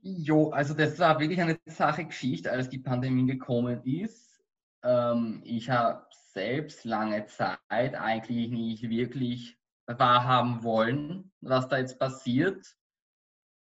Jo, 0.00 0.48
also 0.52 0.72
das 0.72 0.98
war 0.98 1.20
wirklich 1.20 1.42
eine 1.42 1.58
Sache 1.66 2.06
Geschichte, 2.06 2.50
als 2.50 2.70
die 2.70 2.78
Pandemie 2.78 3.26
gekommen 3.26 3.82
ist. 3.84 4.42
Ähm, 4.82 5.42
ich 5.44 5.68
habe 5.68 6.06
selbst 6.36 6.84
lange 6.84 7.24
Zeit 7.24 7.94
eigentlich 7.94 8.50
nicht 8.50 8.90
wirklich 8.90 9.56
wahrhaben 9.86 10.62
wollen, 10.62 11.32
was 11.40 11.66
da 11.68 11.78
jetzt 11.78 11.98
passiert. 11.98 12.76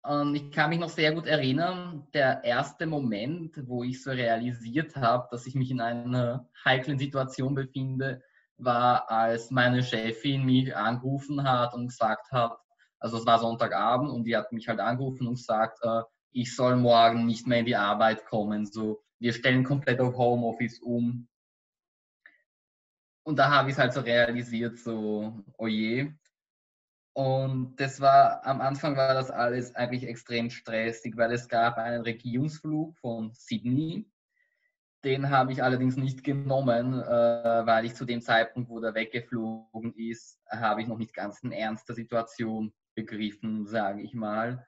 Und 0.03 0.33
ich 0.35 0.51
kann 0.51 0.69
mich 0.69 0.79
noch 0.79 0.89
sehr 0.89 1.13
gut 1.13 1.27
erinnern, 1.27 2.07
der 2.13 2.45
erste 2.45 2.85
Moment, 2.85 3.61
wo 3.67 3.83
ich 3.83 4.01
so 4.01 4.11
realisiert 4.11 4.95
habe, 4.95 5.27
dass 5.31 5.45
ich 5.45 5.53
mich 5.53 5.69
in 5.69 5.81
einer 5.81 6.49
heiklen 6.63 6.97
Situation 6.97 7.55
befinde, 7.55 8.23
war, 8.57 9.11
als 9.11 9.51
meine 9.51 9.83
Chefin 9.83 10.45
mich 10.45 10.73
angerufen 10.73 11.43
hat 11.43 11.73
und 11.73 11.87
gesagt 11.87 12.31
hat, 12.31 12.57
also 12.99 13.17
es 13.17 13.25
war 13.25 13.39
Sonntagabend 13.39 14.09
und 14.11 14.23
die 14.23 14.37
hat 14.37 14.53
mich 14.53 14.69
halt 14.69 14.79
angerufen 14.79 15.27
und 15.27 15.35
gesagt, 15.35 15.79
äh, 15.81 16.03
ich 16.31 16.55
soll 16.55 16.77
morgen 16.77 17.25
nicht 17.25 17.47
mehr 17.47 17.59
in 17.59 17.65
die 17.65 17.75
Arbeit 17.75 18.25
kommen. 18.27 18.65
So, 18.65 19.03
wir 19.19 19.33
stellen 19.33 19.65
komplett 19.65 19.99
auf 19.99 20.15
Homeoffice 20.15 20.79
um. 20.79 21.27
Und 23.23 23.37
da 23.37 23.49
habe 23.49 23.69
ich 23.69 23.75
es 23.75 23.79
halt 23.79 23.93
so 23.93 24.01
realisiert, 24.01 24.79
so, 24.79 25.43
oh 25.57 25.67
je, 25.67 26.11
und 27.13 27.75
das 27.75 27.99
war, 27.99 28.45
am 28.45 28.61
Anfang 28.61 28.95
war 28.95 29.13
das 29.13 29.31
alles 29.31 29.75
eigentlich 29.75 30.07
extrem 30.07 30.49
stressig, 30.49 31.17
weil 31.17 31.33
es 31.33 31.49
gab 31.49 31.77
einen 31.77 32.03
Regierungsflug 32.03 32.97
von 32.99 33.33
Sydney. 33.33 34.09
Den 35.03 35.29
habe 35.29 35.51
ich 35.51 35.61
allerdings 35.61 35.97
nicht 35.97 36.23
genommen, 36.23 37.01
äh, 37.01 37.65
weil 37.65 37.85
ich 37.85 37.95
zu 37.95 38.05
dem 38.05 38.21
Zeitpunkt, 38.21 38.69
wo 38.69 38.79
der 38.79 38.93
weggeflogen 38.93 39.93
ist, 39.95 40.39
habe 40.49 40.81
ich 40.81 40.87
noch 40.87 40.97
nicht 40.97 41.13
ganz 41.13 41.41
den 41.41 41.51
Ernst 41.51 41.89
der 41.89 41.95
Situation 41.95 42.71
begriffen, 42.95 43.65
sage 43.65 44.01
ich 44.03 44.13
mal. 44.13 44.65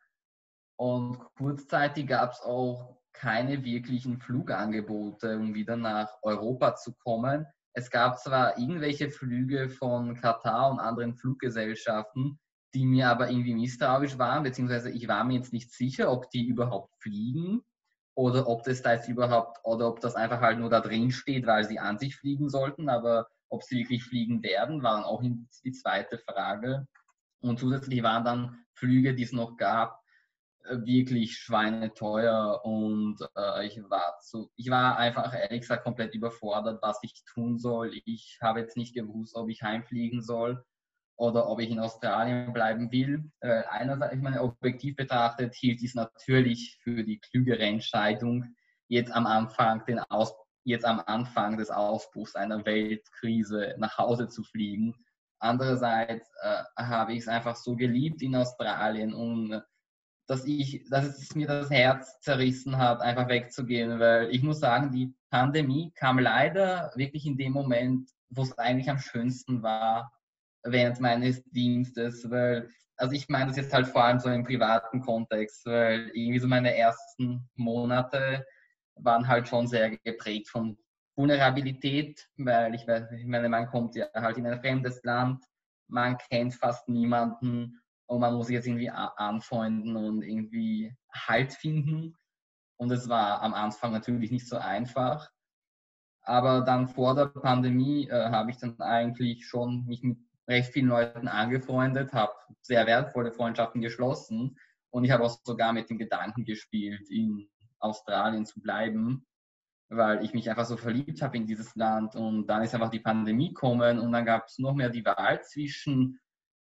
Und 0.75 1.19
kurzzeitig 1.37 2.07
gab 2.07 2.31
es 2.31 2.41
auch 2.41 2.97
keine 3.13 3.63
wirklichen 3.63 4.19
Flugangebote, 4.19 5.37
um 5.37 5.53
wieder 5.53 5.77
nach 5.77 6.09
Europa 6.23 6.75
zu 6.75 6.93
kommen. 6.93 7.45
Es 7.73 7.89
gab 7.89 8.19
zwar 8.19 8.57
irgendwelche 8.57 9.09
Flüge 9.09 9.69
von 9.69 10.15
Katar 10.15 10.71
und 10.71 10.79
anderen 10.79 11.15
Fluggesellschaften, 11.15 12.39
die 12.73 12.86
mir 12.86 13.09
aber 13.09 13.29
irgendwie 13.29 13.55
misstrauisch 13.55 14.17
waren, 14.17 14.43
beziehungsweise 14.43 14.91
ich 14.91 15.07
war 15.07 15.23
mir 15.23 15.38
jetzt 15.38 15.53
nicht 15.53 15.71
sicher, 15.71 16.12
ob 16.12 16.29
die 16.29 16.45
überhaupt 16.45 16.95
fliegen 17.01 17.62
oder 18.15 18.47
ob 18.47 18.63
das 18.63 18.81
da 18.81 18.93
jetzt 18.93 19.09
überhaupt, 19.09 19.59
oder 19.63 19.88
ob 19.88 19.99
das 20.01 20.15
einfach 20.15 20.41
halt 20.41 20.59
nur 20.59 20.69
da 20.69 20.81
drin 20.81 21.12
steht, 21.12 21.47
weil 21.47 21.63
sie 21.63 21.79
an 21.79 21.97
sich 21.97 22.15
fliegen 22.15 22.49
sollten, 22.49 22.89
aber 22.89 23.27
ob 23.49 23.63
sie 23.63 23.77
wirklich 23.77 24.03
fliegen 24.03 24.43
werden, 24.43 24.83
war 24.83 24.95
dann 24.95 25.03
auch 25.03 25.21
die 25.21 25.71
zweite 25.71 26.17
Frage. 26.19 26.88
Und 27.41 27.59
zusätzlich 27.59 28.03
waren 28.03 28.23
dann 28.23 28.65
Flüge, 28.73 29.13
die 29.15 29.23
es 29.23 29.31
noch 29.31 29.57
gab, 29.57 30.02
wirklich 30.69 31.38
schweineteuer 31.38 32.62
und 32.63 33.17
äh, 33.36 33.65
ich 33.65 33.78
war 33.89 34.17
so, 34.21 34.49
ich 34.56 34.69
war 34.69 34.97
einfach 34.97 35.34
ehrlich 35.34 35.62
gesagt 35.62 35.84
komplett 35.84 36.15
überfordert, 36.15 36.82
was 36.82 36.99
ich 37.04 37.23
tun 37.34 37.58
soll. 37.58 37.91
Ich 38.06 38.39
habe 38.41 38.62
jetzt 38.62 38.78
nicht 38.78 38.95
gewusst, 38.95 39.36
ob 39.36 39.49
ich 39.49 39.62
heimfliegen 39.62 40.21
soll 40.21 40.63
oder 41.17 41.47
ob 41.49 41.60
ich 41.60 41.69
in 41.69 41.80
Australien 41.80 42.54
bleiben 42.54 42.91
will. 42.91 43.32
Äh, 43.41 43.63
einerseits, 43.69 44.15
ich 44.15 44.21
meine, 44.21 44.41
objektiv 44.41 44.95
betrachtet 44.95 45.54
hielt 45.56 45.82
ich 45.82 45.89
es 45.89 45.95
natürlich 45.95 46.80
für 46.82 47.04
die 47.04 47.19
klügere 47.19 47.63
Entscheidung, 47.63 48.56
jetzt 48.88 49.12
am 49.12 49.28
Anfang 49.28 49.86
den 49.86 49.99
Aus 49.99 50.34
jetzt 50.65 50.86
am 50.86 51.02
Anfang 51.06 51.58
des 51.58 51.69
Ausbruchs 51.69 52.36
einer 52.36 52.65
Weltkrise 52.65 53.76
nach 53.78 53.97
Hause 53.97 54.30
zu 54.30 54.43
fliegen. 54.43 54.95
Andererseits 55.39 56.32
äh, 56.41 56.63
habe 56.78 57.13
ich 57.13 57.19
es 57.19 57.28
einfach 57.28 57.56
so 57.56 57.76
geliebt 57.76 58.21
in 58.21 58.36
Australien 58.36 59.13
und 59.13 59.62
dass 60.33 60.45
ich, 60.45 60.83
dass 60.89 61.05
es 61.05 61.35
mir 61.35 61.45
das 61.45 61.69
Herz 61.69 62.19
zerrissen 62.19 62.79
hat, 62.79 63.01
einfach 63.01 63.29
wegzugehen, 63.29 63.99
weil 63.99 64.31
ich 64.31 64.41
muss 64.41 64.59
sagen, 64.59 64.91
die 64.91 65.13
Pandemie 65.29 65.91
kam 65.93 66.17
leider 66.17 66.91
wirklich 66.95 67.27
in 67.27 67.37
dem 67.37 67.53
Moment, 67.53 68.09
wo 68.31 68.41
es 68.41 68.57
eigentlich 68.57 68.89
am 68.89 68.97
schönsten 68.97 69.61
war, 69.61 70.11
während 70.63 70.99
meines 70.99 71.43
Dienstes, 71.51 72.27
weil, 72.31 72.67
also 72.97 73.13
ich 73.13 73.29
meine 73.29 73.47
das 73.47 73.57
jetzt 73.57 73.73
halt 73.73 73.85
vor 73.85 74.05
allem 74.05 74.19
so 74.19 74.29
im 74.29 74.43
privaten 74.43 75.01
Kontext, 75.01 75.67
weil 75.67 76.09
irgendwie 76.15 76.39
so 76.39 76.47
meine 76.47 76.75
ersten 76.75 77.47
Monate 77.53 78.43
waren 78.95 79.27
halt 79.27 79.47
schon 79.47 79.67
sehr 79.67 79.95
geprägt 79.97 80.49
von 80.49 80.79
Vulnerabilität, 81.15 82.27
weil 82.37 82.73
ich, 82.73 82.87
ich 82.87 83.25
meine, 83.27 83.49
man 83.49 83.67
kommt 83.67 83.93
ja 83.93 84.07
halt 84.15 84.37
in 84.39 84.47
ein 84.47 84.59
fremdes 84.59 85.03
Land, 85.03 85.43
man 85.87 86.17
kennt 86.17 86.55
fast 86.55 86.89
niemanden 86.89 87.82
und 88.13 88.19
man 88.19 88.36
muss 88.36 88.45
sich 88.45 88.54
jetzt 88.54 88.67
irgendwie 88.67 88.91
anfreunden 88.91 89.95
und 89.95 90.21
irgendwie 90.21 90.95
Halt 91.12 91.52
finden. 91.52 92.15
Und 92.78 92.91
es 92.91 93.10
war 93.10 93.41
am 93.41 93.56
Anfang 93.56 93.91
natürlich 93.91 94.30
nicht 94.30 94.47
so 94.47 94.58
einfach. 94.58 95.32
Aber 96.21 96.62
dann 96.62 96.88
vor 96.88 97.15
der 97.15 97.26
Pandemie 97.26 98.08
äh, 98.08 98.30
habe 98.30 98.52
ich 98.52 98.58
dann 98.58 98.80
eigentlich 98.80 99.47
schon 99.47 99.86
mich 99.86 100.04
mit 100.04 100.19
recht 100.47 100.73
vielen 100.73 100.89
Leuten 100.89 101.28
angefreundet, 101.28 102.13
habe 102.13 102.34
sehr 102.62 102.86
wertvolle 102.86 103.32
Freundschaften 103.32 103.82
geschlossen 103.82 104.60
und 104.91 105.06
ich 105.06 105.12
habe 105.12 105.23
auch 105.23 105.39
sogar 105.43 105.73
mit 105.73 105.89
dem 105.89 105.97
Gedanken 105.97 106.45
gespielt, 106.45 107.10
in 107.10 107.49
Australien 107.80 108.45
zu 108.45 108.62
bleiben, 108.62 109.26
weil 109.89 110.23
ich 110.23 110.34
mich 110.34 110.49
einfach 110.49 110.65
so 110.65 110.78
verliebt 110.78 111.21
habe 111.23 111.38
in 111.38 111.47
dieses 111.47 111.76
Land 111.76 112.15
und 112.15 112.45
dann 112.45 112.62
ist 112.62 112.76
einfach 112.76 112.91
die 112.91 112.99
Pandemie 112.99 113.49
gekommen 113.49 113.99
und 113.99 114.12
dann 114.12 114.26
gab 114.26 114.45
es 114.45 114.60
noch 114.60 114.76
mehr 114.76 114.89
die 114.89 115.04
Wahl 115.04 115.41
zwischen, 115.43 116.19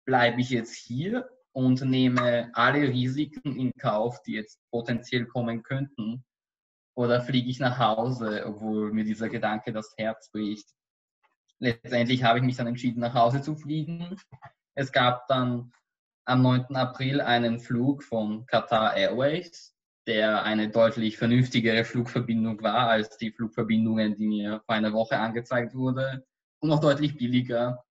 bleibe 0.06 0.42
ich 0.42 0.52
jetzt 0.52 0.76
hier 0.76 1.28
und 1.54 1.82
nehme 1.82 2.50
alle 2.54 2.88
Risiken 2.88 3.56
in 3.56 3.72
Kauf, 3.80 4.22
die 4.24 4.34
jetzt 4.34 4.60
potenziell 4.72 5.26
kommen 5.26 5.64
könnten, 5.64 6.24
oder 6.96 7.22
fliege 7.22 7.50
ich 7.50 7.60
nach 7.60 7.80
Hause, 7.80 8.44
obwohl 8.46 8.92
mir 8.92 9.06
dieser 9.06 9.30
Gedanke 9.30 9.72
das 9.72 9.94
Herz 9.98 10.30
bricht. 10.32 10.68
Letztendlich 11.60 12.24
habe 12.24 12.40
ich 12.40 12.46
mich 12.46 12.58
dann 12.58 12.68
entschieden, 12.68 13.00
nach 13.00 13.14
Hause 13.14 13.42
zu 13.42 13.56
fliegen. 13.56 14.18
Es 14.76 14.92
gab 14.92 15.28
dann 15.28 15.72
am 16.26 16.42
9. 16.42 16.76
April 16.76 17.22
einen 17.22 17.60
Flug 17.60 18.04
von 18.04 18.46
Qatar 18.46 18.96
Airways, 18.96 19.76
der 20.08 20.44
eine 20.44 20.70
deutlich 20.70 21.18
vernünftigere 21.18 21.86
Flugverbindung 21.86 22.62
war 22.62 22.90
als 22.90 23.18
die 23.18 23.32
Flugverbindungen, 23.32 24.16
die 24.16 24.28
mir 24.28 24.62
vor 24.66 24.76
einer 24.76 24.94
Woche 24.94 25.18
angezeigt 25.18 25.74
wurde 25.74 26.26
und 26.60 26.70
noch 26.70 26.80
deutlich 26.80 27.18
billiger. 27.18 27.84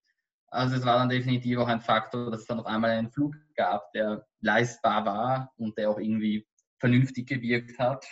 Also 0.50 0.76
es 0.76 0.84
war 0.84 0.98
dann 0.98 1.08
definitiv 1.08 1.58
auch 1.58 1.68
ein 1.68 1.80
Faktor, 1.80 2.30
dass 2.30 2.40
es 2.40 2.46
dann 2.46 2.60
auf 2.60 2.66
einmal 2.66 2.90
einen 2.90 3.10
Flug 3.10 3.36
gab, 3.54 3.92
der 3.92 4.26
leistbar 4.40 5.04
war 5.04 5.52
und 5.56 5.76
der 5.76 5.90
auch 5.90 5.98
irgendwie 5.98 6.46
vernünftig 6.78 7.28
gewirkt 7.28 7.78
hat. 7.78 8.06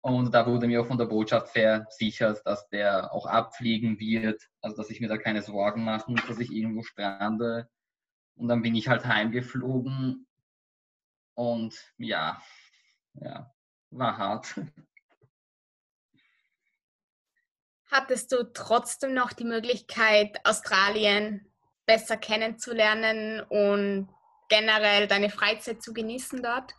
Und 0.00 0.32
da 0.32 0.46
wurde 0.46 0.66
mir 0.66 0.80
auch 0.80 0.86
von 0.86 0.98
der 0.98 1.06
Botschaft 1.06 1.48
versichert, 1.48 2.40
dass 2.44 2.68
der 2.68 3.12
auch 3.12 3.26
abfliegen 3.26 3.98
wird, 3.98 4.48
also 4.60 4.76
dass 4.76 4.90
ich 4.90 5.00
mir 5.00 5.08
da 5.08 5.18
keine 5.18 5.42
Sorgen 5.42 5.84
machen 5.84 6.14
muss, 6.14 6.26
dass 6.26 6.38
ich 6.38 6.50
irgendwo 6.52 6.82
strande. 6.82 7.68
Und 8.36 8.48
dann 8.48 8.62
bin 8.62 8.74
ich 8.74 8.88
halt 8.88 9.04
heimgeflogen 9.04 10.26
und 11.34 11.74
ja, 11.98 12.40
ja, 13.14 13.52
war 13.90 14.18
hart. 14.18 14.60
Hattest 17.90 18.32
du 18.32 18.44
trotzdem 18.52 19.14
noch 19.14 19.32
die 19.32 19.44
Möglichkeit, 19.44 20.38
Australien 20.44 21.46
besser 21.86 22.16
kennenzulernen 22.16 23.40
und 23.48 24.08
generell 24.48 25.06
deine 25.06 25.30
Freizeit 25.30 25.82
zu 25.82 25.92
genießen 25.92 26.42
dort? 26.42 26.74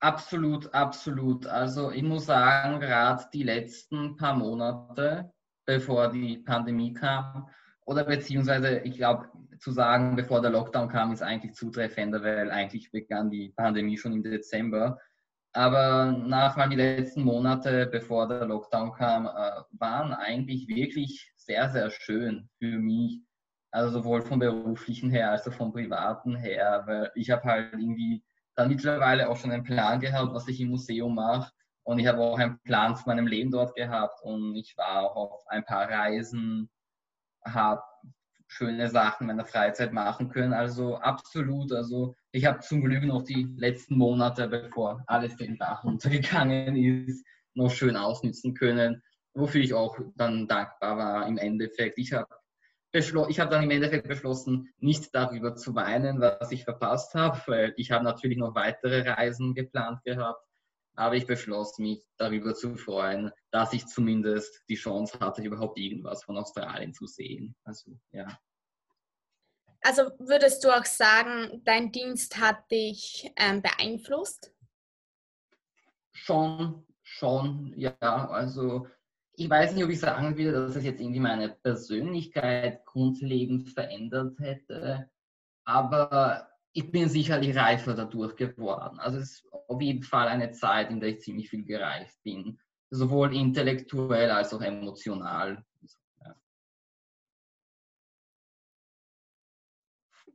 Absolut, 0.00 0.72
absolut. 0.74 1.46
Also 1.46 1.90
ich 1.90 2.02
muss 2.02 2.26
sagen, 2.26 2.78
gerade 2.78 3.24
die 3.32 3.42
letzten 3.42 4.16
paar 4.16 4.34
Monate, 4.34 5.32
bevor 5.66 6.08
die 6.08 6.38
Pandemie 6.38 6.92
kam, 6.92 7.48
oder 7.84 8.04
beziehungsweise 8.04 8.80
ich 8.80 8.96
glaube, 8.96 9.28
zu 9.58 9.72
sagen, 9.72 10.14
bevor 10.14 10.42
der 10.42 10.50
Lockdown 10.50 10.88
kam, 10.88 11.10
ist 11.12 11.22
eigentlich 11.22 11.54
zutreffender, 11.54 12.22
weil 12.22 12.50
eigentlich 12.50 12.92
begann 12.92 13.30
die 13.30 13.52
Pandemie 13.56 13.96
schon 13.96 14.12
im 14.12 14.22
Dezember. 14.22 14.98
Aber 15.58 16.12
nach 16.12 16.56
mal 16.56 16.68
die 16.68 16.76
letzten 16.76 17.24
Monate, 17.24 17.86
bevor 17.86 18.28
der 18.28 18.46
Lockdown 18.46 18.92
kam, 18.92 19.26
äh, 19.26 19.62
waren 19.72 20.12
eigentlich 20.12 20.68
wirklich 20.68 21.32
sehr, 21.36 21.68
sehr 21.70 21.90
schön 21.90 22.48
für 22.60 22.78
mich. 22.78 23.22
Also 23.72 23.98
sowohl 23.98 24.22
vom 24.22 24.38
beruflichen 24.38 25.10
her 25.10 25.32
als 25.32 25.48
auch 25.48 25.52
vom 25.52 25.72
privaten 25.72 26.36
her, 26.36 26.84
weil 26.86 27.10
ich 27.16 27.32
habe 27.32 27.42
halt 27.42 27.72
irgendwie 27.72 28.22
dann 28.54 28.68
mittlerweile 28.68 29.28
auch 29.28 29.36
schon 29.36 29.50
einen 29.50 29.64
Plan 29.64 29.98
gehabt, 29.98 30.32
was 30.32 30.46
ich 30.46 30.60
im 30.60 30.68
Museum 30.68 31.16
mache. 31.16 31.50
Und 31.82 31.98
ich 31.98 32.06
habe 32.06 32.20
auch 32.20 32.38
einen 32.38 32.60
Plan 32.60 32.94
zu 32.94 33.02
meinem 33.08 33.26
Leben 33.26 33.50
dort 33.50 33.74
gehabt 33.74 34.20
und 34.22 34.54
ich 34.54 34.76
war 34.76 35.02
auch 35.02 35.32
auf 35.32 35.48
ein 35.48 35.64
paar 35.64 35.90
Reisen, 35.90 36.70
habe 37.44 37.82
schöne 38.46 38.88
Sachen 38.88 39.24
in 39.28 39.36
meiner 39.36 39.44
Freizeit 39.44 39.92
machen 39.92 40.28
können. 40.28 40.52
Also 40.52 40.98
absolut. 40.98 41.72
Also 41.72 42.14
ich 42.32 42.44
habe 42.44 42.60
zum 42.60 42.82
Glück 42.82 43.04
noch 43.04 43.22
die 43.22 43.48
letzten 43.56 43.96
Monate, 43.96 44.48
bevor 44.48 45.02
alles 45.06 45.36
den 45.36 45.56
Dach 45.56 45.84
untergegangen 45.84 46.76
ist, 46.76 47.24
noch 47.54 47.70
schön 47.70 47.96
ausnutzen 47.96 48.54
können, 48.54 49.02
wofür 49.34 49.60
ich 49.60 49.74
auch 49.74 49.98
dann 50.16 50.46
dankbar 50.46 50.96
war 50.96 51.26
im 51.26 51.38
Endeffekt. 51.38 51.98
Ich 51.98 52.12
habe 52.12 52.28
ich 52.94 53.38
habe 53.38 53.50
dann 53.50 53.64
im 53.64 53.70
Endeffekt 53.70 54.08
beschlossen, 54.08 54.72
nicht 54.78 55.14
darüber 55.14 55.54
zu 55.54 55.74
weinen, 55.74 56.20
was 56.20 56.50
ich 56.52 56.64
verpasst 56.64 57.14
habe, 57.14 57.38
weil 57.46 57.74
ich 57.76 57.90
habe 57.90 58.02
natürlich 58.02 58.38
noch 58.38 58.54
weitere 58.54 59.06
Reisen 59.10 59.54
geplant 59.54 60.02
gehabt. 60.04 60.42
Aber 60.94 61.14
ich 61.14 61.26
beschloss 61.26 61.78
mich 61.78 62.02
darüber 62.16 62.54
zu 62.54 62.76
freuen, 62.76 63.30
dass 63.50 63.74
ich 63.74 63.86
zumindest 63.86 64.64
die 64.70 64.76
Chance 64.76 65.20
hatte, 65.20 65.42
überhaupt 65.42 65.78
irgendwas 65.78 66.24
von 66.24 66.38
Australien 66.38 66.94
zu 66.94 67.06
sehen. 67.06 67.54
Also 67.62 67.92
ja. 68.10 68.26
Also 69.82 70.02
würdest 70.18 70.64
du 70.64 70.70
auch 70.70 70.84
sagen, 70.84 71.62
dein 71.64 71.92
Dienst 71.92 72.38
hat 72.38 72.70
dich 72.70 73.30
ähm, 73.36 73.62
beeinflusst? 73.62 74.52
Schon, 76.12 76.84
schon, 77.02 77.72
ja. 77.76 77.96
Also 78.00 78.86
ich 79.34 79.48
weiß 79.48 79.74
nicht, 79.74 79.84
ob 79.84 79.90
ich 79.90 80.00
sagen 80.00 80.36
will, 80.36 80.52
dass 80.52 80.74
es 80.74 80.84
jetzt 80.84 81.00
irgendwie 81.00 81.20
meine 81.20 81.50
Persönlichkeit 81.50 82.84
grundlegend 82.84 83.68
verändert 83.68 84.38
hätte, 84.40 85.08
aber 85.64 86.48
ich 86.72 86.90
bin 86.90 87.08
sicherlich 87.08 87.56
reifer 87.56 87.94
dadurch 87.94 88.36
geworden. 88.36 88.98
Also 88.98 89.18
es 89.18 89.30
ist 89.30 89.52
auf 89.68 89.80
jeden 89.80 90.02
Fall 90.02 90.28
eine 90.28 90.50
Zeit, 90.50 90.90
in 90.90 91.00
der 91.00 91.10
ich 91.10 91.20
ziemlich 91.20 91.50
viel 91.50 91.64
gereift 91.64 92.16
bin, 92.24 92.58
sowohl 92.90 93.34
intellektuell 93.34 94.30
als 94.30 94.52
auch 94.52 94.62
emotional. 94.62 95.64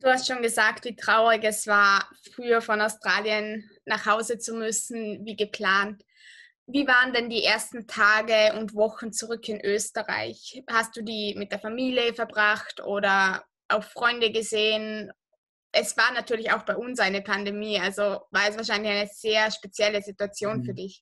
Du 0.03 0.09
hast 0.09 0.27
schon 0.27 0.41
gesagt, 0.41 0.83
wie 0.83 0.97
traurig 0.97 1.45
es 1.45 1.65
war, 1.65 2.09
früher 2.33 2.59
von 2.59 2.81
Australien 2.81 3.69
nach 3.85 4.05
Hause 4.05 4.37
zu 4.37 4.53
müssen, 4.53 5.25
wie 5.25 5.37
geplant. 5.37 6.03
Wie 6.67 6.85
waren 6.85 7.13
denn 7.13 7.29
die 7.29 7.45
ersten 7.45 7.87
Tage 7.87 8.53
und 8.59 8.75
Wochen 8.75 9.13
zurück 9.13 9.47
in 9.47 9.63
Österreich? 9.63 10.61
Hast 10.69 10.97
du 10.97 11.03
die 11.03 11.35
mit 11.37 11.53
der 11.53 11.59
Familie 11.59 12.13
verbracht 12.13 12.81
oder 12.85 13.45
auch 13.69 13.83
Freunde 13.83 14.33
gesehen? 14.33 15.09
Es 15.71 15.95
war 15.95 16.11
natürlich 16.13 16.51
auch 16.51 16.63
bei 16.63 16.75
uns 16.75 16.99
eine 16.99 17.21
Pandemie, 17.21 17.79
also 17.79 18.27
war 18.29 18.49
es 18.49 18.57
wahrscheinlich 18.57 18.91
eine 18.91 19.09
sehr 19.09 19.49
spezielle 19.51 20.01
Situation 20.01 20.57
mhm. 20.57 20.63
für 20.65 20.73
dich. 20.73 21.01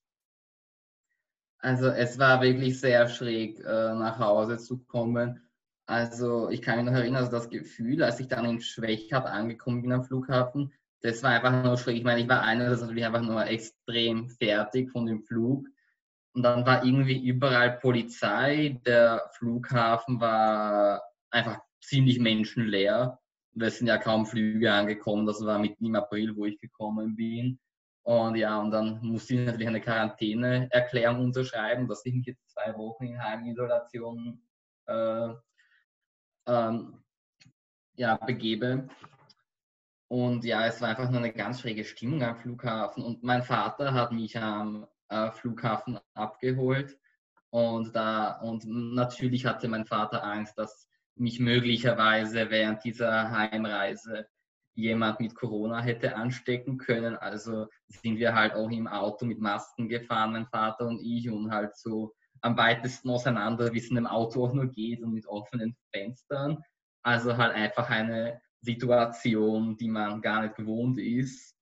Also 1.57 1.87
es 1.87 2.19
war 2.19 2.39
wirklich 2.41 2.79
sehr 2.79 3.07
schräg, 3.07 3.59
äh, 3.61 3.93
nach 3.93 4.19
Hause 4.19 4.59
zu 4.59 4.77
kommen. 4.85 5.50
Also 5.85 6.49
ich 6.49 6.61
kann 6.61 6.77
mich 6.77 6.85
noch 6.85 6.93
erinnern, 6.93 7.23
also 7.23 7.31
das 7.31 7.49
Gefühl, 7.49 8.03
als 8.03 8.19
ich 8.19 8.27
dann 8.27 8.45
in 8.45 8.61
Schwächert 8.61 9.25
angekommen 9.25 9.81
bin 9.81 9.91
am 9.91 10.03
Flughafen, 10.03 10.71
das 11.01 11.23
war 11.23 11.31
einfach 11.31 11.63
nur 11.63 11.77
schräg. 11.77 11.97
Ich 11.97 12.03
meine, 12.03 12.21
ich 12.21 12.29
war 12.29 12.43
einerseits 12.43 12.81
natürlich 12.81 13.05
einfach 13.05 13.21
nur 13.21 13.45
extrem 13.45 14.29
fertig 14.29 14.91
von 14.91 15.05
dem 15.07 15.23
Flug. 15.23 15.67
Und 16.33 16.43
dann 16.43 16.65
war 16.65 16.85
irgendwie 16.85 17.27
überall 17.27 17.79
Polizei. 17.79 18.79
Der 18.85 19.29
Flughafen 19.33 20.21
war 20.21 21.01
einfach 21.31 21.59
ziemlich 21.81 22.19
menschenleer. 22.19 23.19
Es 23.59 23.79
sind 23.79 23.87
ja 23.87 23.97
kaum 23.97 24.25
Flüge 24.25 24.71
angekommen. 24.71 25.25
Das 25.25 25.43
war 25.43 25.59
mitten 25.59 25.85
im 25.85 25.95
April, 25.95 26.35
wo 26.37 26.45
ich 26.45 26.59
gekommen 26.59 27.15
bin. 27.15 27.59
Und 28.03 28.35
ja, 28.35 28.59
und 28.59 28.71
dann 28.71 28.99
musste 29.01 29.35
ich 29.35 29.45
natürlich 29.45 29.67
eine 29.67 29.81
Quarantäneerklärung 29.81 31.19
unterschreiben, 31.19 31.87
dass 31.87 32.05
ich 32.05 32.13
mich 32.13 32.25
jetzt 32.25 32.49
zwei 32.49 32.75
Wochen 32.75 33.05
in 33.05 33.23
Heimisolation 33.23 34.41
äh, 34.87 35.29
ähm, 36.47 37.01
ja, 37.95 38.15
begebe. 38.17 38.87
Und 40.07 40.43
ja, 40.43 40.65
es 40.65 40.81
war 40.81 40.89
einfach 40.89 41.09
nur 41.09 41.19
eine 41.19 41.31
ganz 41.31 41.61
schräge 41.61 41.85
Stimmung 41.85 42.21
am 42.23 42.35
Flughafen. 42.35 43.03
Und 43.03 43.23
mein 43.23 43.43
Vater 43.43 43.93
hat 43.93 44.11
mich 44.11 44.37
am 44.37 44.85
äh, 45.09 45.31
Flughafen 45.31 45.99
abgeholt. 46.13 46.97
Und, 47.49 47.95
da, 47.95 48.39
und 48.41 48.65
natürlich 48.65 49.45
hatte 49.45 49.67
mein 49.67 49.85
Vater 49.85 50.23
Angst, 50.23 50.57
dass 50.57 50.87
mich 51.15 51.39
möglicherweise 51.39 52.49
während 52.49 52.83
dieser 52.83 53.29
Heimreise 53.31 54.27
jemand 54.73 55.19
mit 55.19 55.35
Corona 55.35 55.81
hätte 55.81 56.15
anstecken 56.15 56.77
können. 56.77 57.15
Also 57.17 57.67
sind 57.87 58.17
wir 58.17 58.33
halt 58.33 58.53
auch 58.53 58.69
im 58.69 58.87
Auto 58.87 59.25
mit 59.25 59.39
Masken 59.39 59.89
gefahren, 59.89 60.31
mein 60.31 60.47
Vater 60.47 60.87
und 60.87 61.01
ich, 61.01 61.29
und 61.29 61.51
halt 61.51 61.75
so 61.75 62.13
am 62.41 62.57
weitesten 62.57 63.09
auseinander, 63.09 63.71
wie 63.73 63.77
es 63.77 63.89
in 63.89 63.97
einem 63.97 64.07
Auto 64.07 64.45
auch 64.45 64.53
nur 64.53 64.67
geht 64.67 65.01
und 65.01 65.13
mit 65.13 65.27
offenen 65.27 65.75
Fenstern. 65.93 66.61
Also 67.03 67.37
halt 67.37 67.53
einfach 67.53 67.89
eine 67.89 68.41
Situation, 68.61 69.77
die 69.77 69.87
man 69.87 70.21
gar 70.21 70.43
nicht 70.43 70.55
gewohnt 70.55 70.99
ist. 70.99 71.55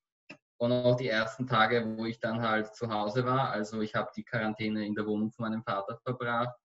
Und 0.58 0.74
auch 0.74 0.98
die 0.98 1.08
ersten 1.08 1.48
Tage, 1.48 1.98
wo 1.98 2.06
ich 2.06 2.20
dann 2.20 2.42
halt 2.42 2.76
zu 2.76 2.90
Hause 2.90 3.26
war, 3.26 3.52
also 3.52 3.82
ich 3.82 3.96
habe 3.96 4.12
die 4.16 4.24
Quarantäne 4.24 4.86
in 4.86 4.94
der 4.94 5.06
Wohnung 5.06 5.32
von 5.32 5.50
meinem 5.50 5.64
Vater 5.64 5.98
verbracht. 6.04 6.56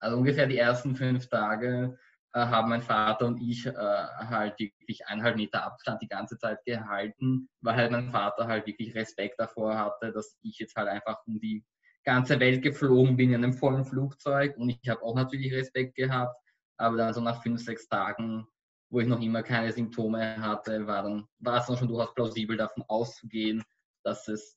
Also 0.00 0.16
ungefähr 0.16 0.46
die 0.46 0.58
ersten 0.58 0.96
fünf 0.96 1.28
Tage 1.28 1.96
äh, 2.32 2.40
haben 2.40 2.68
mein 2.70 2.82
Vater 2.82 3.26
und 3.26 3.40
ich 3.40 3.66
äh, 3.66 3.72
halt 3.72 4.58
wirklich 4.58 5.06
eineinhalb 5.06 5.36
Meter 5.36 5.64
Abstand 5.64 6.02
die 6.02 6.08
ganze 6.08 6.36
Zeit 6.36 6.64
gehalten, 6.64 7.48
weil 7.60 7.76
halt 7.76 7.92
mein 7.92 8.10
Vater 8.10 8.48
halt 8.48 8.66
wirklich 8.66 8.94
Respekt 8.94 9.38
davor 9.38 9.78
hatte, 9.78 10.12
dass 10.12 10.36
ich 10.42 10.58
jetzt 10.58 10.76
halt 10.76 10.88
einfach 10.88 11.18
um 11.26 11.38
die 11.40 11.64
ganze 12.08 12.40
Welt 12.40 12.62
geflogen 12.62 13.16
bin 13.16 13.32
in 13.32 13.44
einem 13.44 13.52
vollen 13.52 13.84
Flugzeug 13.84 14.56
und 14.56 14.70
ich 14.70 14.88
habe 14.88 15.02
auch 15.02 15.14
natürlich 15.14 15.52
Respekt 15.52 15.94
gehabt, 15.94 16.34
aber 16.76 16.96
dann 16.96 17.14
so 17.14 17.20
nach 17.20 17.42
fünf, 17.42 17.60
sechs 17.60 17.86
Tagen 17.88 18.46
wo 18.90 19.00
ich 19.00 19.06
noch 19.06 19.20
immer 19.20 19.42
keine 19.42 19.72
Symptome 19.72 20.40
hatte, 20.40 20.86
war, 20.86 21.02
dann, 21.02 21.26
war 21.40 21.60
es 21.60 21.66
dann 21.66 21.76
schon 21.76 21.88
durchaus 21.88 22.14
plausibel 22.14 22.56
davon 22.56 22.84
auszugehen, 22.88 23.62
dass, 24.02 24.28
es, 24.28 24.56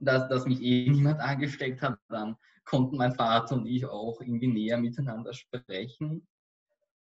dass, 0.00 0.28
dass 0.28 0.46
mich 0.46 0.60
eh 0.60 0.90
niemand 0.90 1.20
angesteckt 1.20 1.80
hat. 1.82 1.98
Dann 2.08 2.36
konnten 2.64 2.96
mein 2.96 3.14
Vater 3.14 3.54
und 3.54 3.66
ich 3.66 3.86
auch 3.86 4.20
irgendwie 4.20 4.48
näher 4.48 4.78
miteinander 4.78 5.32
sprechen. 5.32 6.26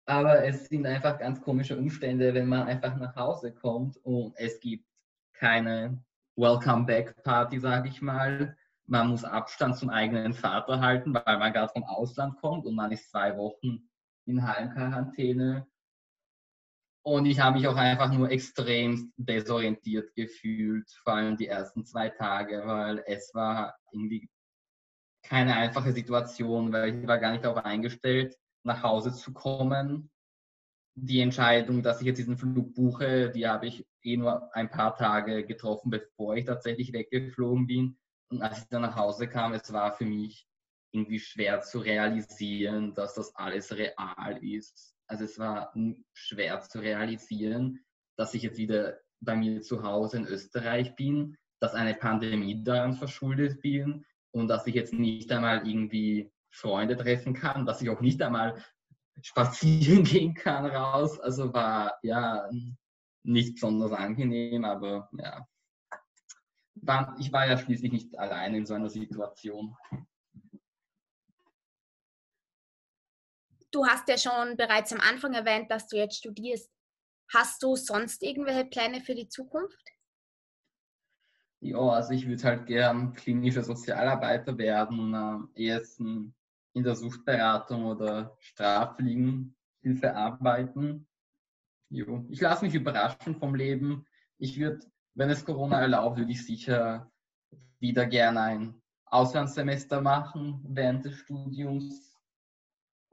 Aber 0.06 0.44
es 0.44 0.68
sind 0.68 0.86
einfach 0.86 1.18
ganz 1.18 1.42
komische 1.42 1.78
Umstände, 1.78 2.34
wenn 2.34 2.48
man 2.48 2.68
einfach 2.68 2.96
nach 2.98 3.16
Hause 3.16 3.54
kommt 3.54 3.98
und 4.04 4.34
es 4.36 4.60
gibt 4.60 4.86
keine 5.34 6.04
Welcome 6.36 6.86
Back 6.86 7.24
Party, 7.24 7.60
sage 7.60 7.88
ich 7.88 8.02
mal. 8.02 8.58
Man 8.86 9.08
muss 9.10 9.24
Abstand 9.24 9.78
zum 9.78 9.90
eigenen 9.90 10.34
Vater 10.34 10.82
halten, 10.82 11.14
weil 11.14 11.40
man 11.40 11.54
gerade 11.54 11.72
vom 11.72 11.84
Ausland 11.84 12.38
kommt 12.42 12.66
und 12.66 12.76
man 12.76 12.92
ist 12.92 13.10
zwei 13.10 13.38
Wochen 13.38 13.90
in 14.26 14.46
Heimquarantäne. 14.46 15.68
Und 17.06 17.26
ich 17.26 17.40
habe 17.40 17.58
mich 17.58 17.68
auch 17.68 17.76
einfach 17.76 18.12
nur 18.14 18.32
extrem 18.32 19.12
desorientiert 19.18 20.16
gefühlt, 20.16 20.90
vor 21.04 21.16
allem 21.16 21.36
die 21.36 21.48
ersten 21.48 21.86
zwei 21.86 22.10
Tage, 22.10 22.64
weil 22.66 23.04
es 23.06 23.34
war 23.34 23.76
irgendwie 23.92 24.30
keine 25.24 25.56
einfache 25.56 25.92
Situation, 25.92 26.72
weil 26.72 27.02
ich 27.02 27.08
war 27.08 27.18
gar 27.18 27.32
nicht 27.32 27.44
darauf 27.44 27.64
eingestellt, 27.66 28.38
nach 28.64 28.84
Hause 28.84 29.14
zu 29.14 29.34
kommen. 29.34 30.12
Die 30.96 31.22
Entscheidung, 31.22 31.84
dass 31.84 32.00
ich 32.00 32.08
jetzt 32.08 32.20
diesen 32.20 32.38
Flug 32.38 32.74
buche, 32.74 33.32
die 33.32 33.48
habe 33.48 33.68
ich 33.68 33.86
eh 34.04 34.16
nur 34.16 34.54
ein 34.56 34.70
paar 34.70 34.96
Tage 34.96 35.46
getroffen, 35.46 35.90
bevor 35.90 36.36
ich 36.36 36.46
tatsächlich 36.46 36.94
weggeflogen 36.94 37.68
bin. 37.68 37.98
Und 38.34 38.42
als 38.42 38.60
ich 38.60 38.68
dann 38.70 38.84
nach 38.84 38.96
Hause 38.96 39.28
kam, 39.28 39.54
es 39.54 39.72
war 39.72 39.94
für 39.94 40.06
mich 40.06 40.48
irgendwie 40.92 41.20
schwer 41.20 41.62
zu 41.62 41.80
realisieren, 41.80 42.94
dass 42.94 43.16
das 43.16 43.36
alles 43.36 43.76
real 43.76 44.38
ist 44.44 44.94
also 45.08 45.26
es 45.26 45.38
war 45.38 45.74
schwer 46.14 46.62
zu 46.62 46.80
realisieren, 46.80 47.86
dass 48.18 48.34
ich 48.34 48.44
jetzt 48.44 48.58
wieder 48.58 48.98
bei 49.20 49.36
mir 49.36 49.62
zu 49.62 49.84
Hause 49.84 50.18
in 50.18 50.26
Österreich 50.26 50.96
bin, 50.96 51.38
dass 51.60 51.74
eine 51.74 51.94
Pandemie 51.94 52.64
daran 52.64 52.96
verschuldet 52.96 53.62
bin 53.62 54.06
und 54.32 54.48
dass 54.48 54.68
ich 54.68 54.76
jetzt 54.76 54.94
nicht 54.94 55.32
einmal 55.32 55.68
irgendwie 55.68 56.32
Freunde 56.52 56.98
treffen 56.98 57.34
kann, 57.34 57.66
dass 57.66 57.82
ich 57.82 57.90
auch 57.90 58.02
nicht 58.02 58.22
einmal 58.22 58.64
spazieren 59.22 60.04
gehen 60.04 60.34
kann 60.34 60.66
raus. 60.66 61.20
Also 61.20 61.54
war 61.54 61.98
ja 62.02 62.50
nicht 63.24 63.56
besonders 63.56 63.92
angenehm, 63.92 64.66
aber 64.66 65.10
ja. 65.18 65.48
Ich 67.20 67.32
war 67.32 67.48
ja 67.48 67.58
schließlich 67.58 67.92
nicht 67.92 68.18
alleine 68.18 68.58
in 68.58 68.66
so 68.66 68.74
einer 68.74 68.90
Situation. 68.90 69.76
Du 73.72 73.86
hast 73.86 74.08
ja 74.08 74.18
schon 74.18 74.56
bereits 74.56 74.94
am 74.94 75.00
Anfang 75.00 75.34
erwähnt, 75.34 75.72
dass 75.72 75.88
du 75.88 75.98
jetzt 75.98 76.18
studierst. 76.18 76.72
Hast 77.34 77.64
du 77.64 77.76
sonst 77.76 78.22
irgendwelche 78.22 78.66
Pläne 78.66 79.02
für 79.02 79.16
die 79.16 79.28
Zukunft? 79.28 79.84
Ja, 81.60 81.80
also 81.80 82.12
ich 82.12 82.28
würde 82.28 82.44
halt 82.44 82.66
gern 82.68 83.14
klinischer 83.14 83.64
Sozialarbeiter 83.64 84.58
werden, 84.58 85.50
äh, 85.56 85.70
ersten 85.70 86.36
in 86.74 86.84
der 86.84 86.96
Suchtberatung 86.96 87.86
oder 87.86 88.36
Strafliegenhilfe 88.40 90.14
arbeiten. 90.14 91.08
Jo. 91.90 92.26
Ich 92.30 92.42
lasse 92.42 92.66
mich 92.66 92.74
überraschen 92.74 93.40
vom 93.40 93.56
Leben. 93.56 94.06
Ich 94.38 94.60
würde, 94.60 94.86
wenn 95.16 95.30
es 95.30 95.46
Corona 95.46 95.80
erlaubt, 95.80 96.18
würde 96.18 96.32
ich 96.32 96.46
sicher 96.46 97.12
wieder 97.80 98.06
gerne 98.06 98.42
ein 98.42 98.82
Auslandssemester 99.06 100.02
machen 100.02 100.64
während 100.68 101.06
des 101.06 101.16
Studiums 101.16 102.14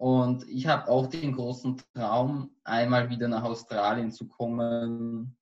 und 0.01 0.49
ich 0.49 0.67
habe 0.67 0.89
auch 0.89 1.09
den 1.09 1.35
großen 1.35 1.77
Traum, 1.93 2.57
einmal 2.65 3.11
wieder 3.11 3.29
nach 3.29 3.43
Australien 3.43 4.11
zu 4.11 4.27
kommen. 4.27 5.37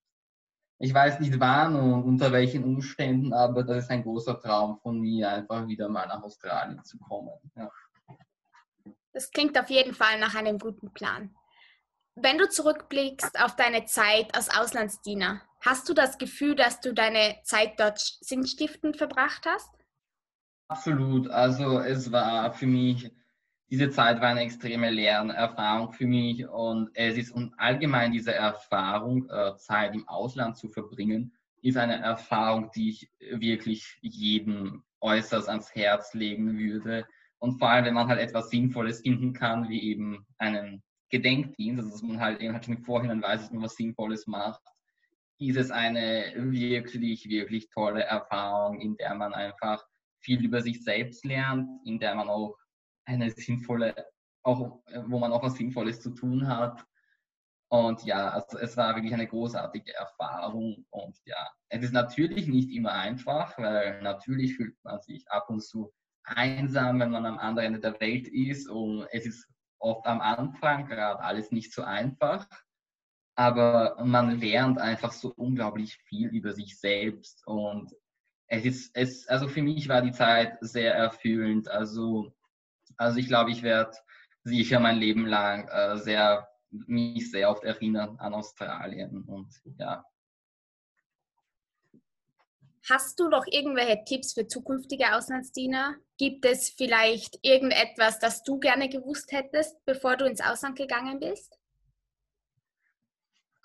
Ich 0.80 0.92
weiß 0.92 1.20
nicht 1.20 1.38
wann 1.38 1.76
und 1.76 2.02
unter 2.02 2.32
welchen 2.32 2.64
Umständen, 2.64 3.32
aber 3.32 3.62
das 3.62 3.84
ist 3.84 3.90
ein 3.90 4.02
großer 4.02 4.40
Traum 4.40 4.76
von 4.80 4.98
mir, 4.98 5.30
einfach 5.30 5.64
wieder 5.68 5.88
mal 5.88 6.08
nach 6.08 6.24
Australien 6.24 6.82
zu 6.82 6.98
kommen. 6.98 7.30
Ja. 7.54 7.70
Das 9.12 9.30
klingt 9.30 9.56
auf 9.56 9.70
jeden 9.70 9.94
Fall 9.94 10.18
nach 10.18 10.34
einem 10.34 10.58
guten 10.58 10.92
Plan. 10.92 11.32
Wenn 12.20 12.38
du 12.38 12.48
zurückblickst 12.48 13.40
auf 13.40 13.56
deine 13.56 13.84
Zeit 13.84 14.34
als 14.34 14.50
Auslandsdiener, 14.50 15.42
hast 15.60 15.88
du 15.88 15.94
das 15.94 16.18
Gefühl, 16.18 16.54
dass 16.54 16.80
du 16.80 16.92
deine 16.92 17.36
Zeit 17.44 17.78
dort 17.78 17.98
sinnstiftend 17.98 18.96
verbracht 18.96 19.46
hast? 19.46 19.70
Absolut. 20.68 21.28
Also 21.28 21.80
es 21.80 22.10
war 22.12 22.52
für 22.52 22.66
mich 22.66 23.10
diese 23.70 23.90
Zeit 23.90 24.20
war 24.20 24.28
eine 24.28 24.40
extreme 24.40 24.90
Lernerfahrung 24.90 25.92
für 25.92 26.06
mich 26.06 26.46
und 26.48 26.90
es 26.94 27.18
ist 27.18 27.32
und 27.32 27.52
allgemein 27.58 28.12
diese 28.12 28.34
Erfahrung, 28.34 29.28
äh, 29.28 29.56
Zeit 29.56 29.94
im 29.94 30.08
Ausland 30.08 30.56
zu 30.56 30.68
verbringen, 30.68 31.34
ist 31.60 31.76
eine 31.76 32.00
Erfahrung, 32.00 32.70
die 32.74 32.90
ich 32.90 33.10
wirklich 33.18 33.98
jedem 34.00 34.84
äußerst 35.00 35.48
ans 35.48 35.74
Herz 35.74 36.14
legen 36.14 36.58
würde. 36.58 37.06
Und 37.38 37.58
vor 37.58 37.68
allem, 37.68 37.84
wenn 37.84 37.94
man 37.94 38.08
halt 38.08 38.20
etwas 38.20 38.48
Sinnvolles 38.48 39.02
finden 39.02 39.32
kann, 39.32 39.68
wie 39.68 39.82
eben 39.82 40.26
einen 40.38 40.82
Gedenkdienst, 41.10 41.80
also 41.80 41.90
dass 41.90 42.02
man 42.02 42.20
halt 42.20 42.40
eben 42.40 42.52
halt 42.52 42.64
schon 42.64 42.76
im 42.76 42.84
Vorhinein 42.84 43.22
weiß, 43.22 43.42
dass 43.42 43.50
man 43.52 43.62
was 43.62 43.76
Sinnvolles 43.76 44.26
macht, 44.26 44.62
ist 45.38 45.56
es 45.56 45.70
eine 45.70 46.32
wirklich, 46.36 47.28
wirklich 47.28 47.68
tolle 47.70 48.02
Erfahrung, 48.02 48.80
in 48.80 48.96
der 48.96 49.14
man 49.14 49.32
einfach 49.32 49.84
viel 50.20 50.44
über 50.44 50.60
sich 50.60 50.82
selbst 50.82 51.24
lernt, 51.24 51.68
in 51.84 51.98
der 51.98 52.14
man 52.14 52.28
auch 52.28 52.56
eine 53.04 53.30
sinnvolle, 53.30 53.94
auch 54.42 54.80
wo 55.06 55.18
man 55.18 55.32
auch 55.32 55.42
was 55.42 55.54
Sinnvolles 55.54 56.00
zu 56.00 56.10
tun 56.10 56.46
hat. 56.48 56.84
Und 57.70 58.02
ja, 58.04 58.30
also 58.30 58.58
es 58.58 58.76
war 58.76 58.94
wirklich 58.94 59.14
eine 59.14 59.26
großartige 59.26 59.94
Erfahrung. 59.94 60.86
Und 60.90 61.18
ja, 61.24 61.48
es 61.68 61.84
ist 61.84 61.92
natürlich 61.92 62.48
nicht 62.48 62.70
immer 62.70 62.92
einfach, 62.92 63.56
weil 63.58 64.00
natürlich 64.02 64.56
fühlt 64.56 64.76
man 64.84 65.00
sich 65.00 65.30
ab 65.30 65.48
und 65.50 65.62
zu 65.62 65.92
einsam, 66.24 67.00
wenn 67.00 67.10
man 67.10 67.26
am 67.26 67.38
anderen 67.38 67.74
Ende 67.74 67.80
der 67.80 68.00
Welt 68.00 68.26
ist. 68.28 68.68
Und 68.68 69.06
es 69.12 69.26
ist 69.26 69.46
oft 69.78 70.06
am 70.06 70.20
Anfang 70.20 70.86
gerade 70.86 71.20
alles 71.20 71.50
nicht 71.50 71.72
so 71.72 71.82
einfach. 71.82 72.46
Aber 73.36 73.96
man 74.04 74.40
lernt 74.40 74.78
einfach 74.78 75.12
so 75.12 75.32
unglaublich 75.36 75.96
viel 76.08 76.28
über 76.28 76.52
sich 76.52 76.78
selbst. 76.78 77.46
Und 77.46 77.94
es 78.48 78.64
ist, 78.64 78.96
es, 78.96 79.28
also 79.28 79.48
für 79.48 79.62
mich 79.62 79.88
war 79.88 80.02
die 80.02 80.12
Zeit 80.12 80.58
sehr 80.60 80.94
erfüllend. 80.94 81.68
Also 81.68 82.34
also 82.96 83.18
ich 83.18 83.28
glaube, 83.28 83.50
ich 83.50 83.62
werde 83.62 83.92
sicher 84.44 84.80
mein 84.80 84.98
Leben 84.98 85.26
lang 85.26 85.68
äh, 85.68 85.98
sehr, 85.98 86.48
mich 86.70 87.30
sehr 87.30 87.50
oft 87.50 87.64
erinnern 87.64 88.16
an 88.18 88.34
Australien 88.34 89.24
und 89.24 89.52
ja. 89.78 90.04
Hast 92.90 93.20
du 93.20 93.28
noch 93.28 93.44
irgendwelche 93.46 94.02
Tipps 94.04 94.32
für 94.32 94.46
zukünftige 94.46 95.14
Auslandsdiener? 95.14 95.96
Gibt 96.16 96.46
es 96.46 96.70
vielleicht 96.70 97.38
irgendetwas, 97.42 98.18
das 98.18 98.42
du 98.42 98.58
gerne 98.58 98.88
gewusst 98.88 99.30
hättest, 99.32 99.76
bevor 99.84 100.16
du 100.16 100.24
ins 100.24 100.40
Ausland 100.40 100.76
gegangen 100.76 101.20
bist? 101.20 101.58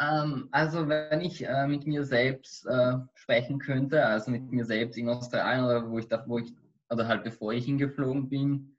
Ähm, 0.01 0.49
also 0.51 0.89
wenn 0.89 1.21
ich 1.21 1.45
äh, 1.45 1.67
mit 1.67 1.87
mir 1.87 2.03
selbst 2.03 2.65
äh, 2.65 2.95
sprechen 3.13 3.59
könnte, 3.59 4.05
also 4.05 4.29
mit 4.29 4.51
mir 4.51 4.65
selbst 4.65 4.97
in 4.97 5.07
Australien 5.07 5.63
oder 5.63 5.89
wo 5.89 5.99
ich, 5.99 6.07
da, 6.07 6.23
wo 6.27 6.39
ich 6.39 6.51
oder 6.89 7.07
halt 7.07 7.23
bevor 7.23 7.53
ich 7.53 7.65
hingeflogen 7.65 8.27
bin, 8.27 8.77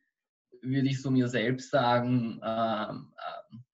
würde 0.61 0.89
ich 0.89 1.01
so 1.01 1.11
mir 1.11 1.29
selbst 1.29 1.71
sagen, 1.71 2.39
äh, 2.43 2.93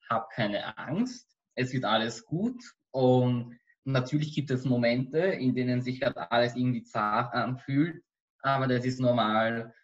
hab 0.08 0.30
keine 0.30 0.78
Angst, 0.78 1.36
es 1.54 1.72
wird 1.72 1.84
alles 1.84 2.24
gut 2.24 2.62
und 2.90 3.58
natürlich 3.84 4.34
gibt 4.34 4.50
es 4.50 4.64
Momente, 4.64 5.18
in 5.18 5.54
denen 5.54 5.82
sich 5.82 6.02
halt 6.02 6.16
alles 6.16 6.56
irgendwie 6.56 6.82
zart 6.82 7.34
anfühlt, 7.34 8.02
aber 8.42 8.66
das 8.66 8.84
ist 8.84 9.00
normal 9.00 9.74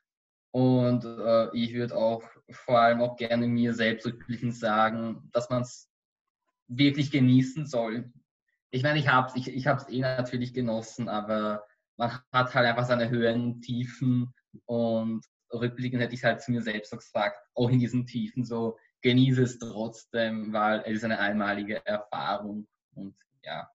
und 0.56 1.04
äh, 1.04 1.54
ich 1.54 1.74
würde 1.74 1.96
auch 1.96 2.22
vor 2.50 2.80
allem 2.80 3.02
auch 3.02 3.16
gerne 3.16 3.46
mir 3.46 3.74
selbst 3.74 4.06
rückblickend 4.06 4.54
sagen, 4.54 5.28
dass 5.32 5.50
man 5.50 5.62
es 5.62 5.90
wirklich 6.68 7.10
genießen 7.10 7.66
soll. 7.66 8.10
Ich 8.70 8.82
meine, 8.82 8.98
ich 8.98 9.08
habe 9.08 9.28
es 9.28 9.36
ich, 9.36 9.48
ich 9.48 9.66
eh 9.66 10.00
natürlich 10.00 10.54
genossen, 10.54 11.08
aber 11.08 11.64
man 11.98 12.18
hat 12.32 12.54
halt 12.54 12.66
einfach 12.66 12.86
seine 12.86 13.10
Höhen, 13.10 13.60
Tiefen 13.60 14.32
und 14.64 15.24
rückblickend 15.52 16.02
hätte 16.02 16.14
ich 16.14 16.24
halt 16.24 16.40
zu 16.40 16.52
mir 16.52 16.62
selbst 16.62 16.90
so 16.90 16.96
gesagt, 16.96 17.38
auch 17.54 17.68
in 17.68 17.78
diesen 17.78 18.06
Tiefen 18.06 18.44
so, 18.44 18.78
genieße 19.02 19.42
es 19.42 19.58
trotzdem, 19.58 20.52
weil 20.52 20.82
es 20.86 20.94
ist 20.96 21.04
eine 21.04 21.18
einmalige 21.18 21.84
Erfahrung 21.86 22.66
und 22.94 23.14
ja. 23.42 23.70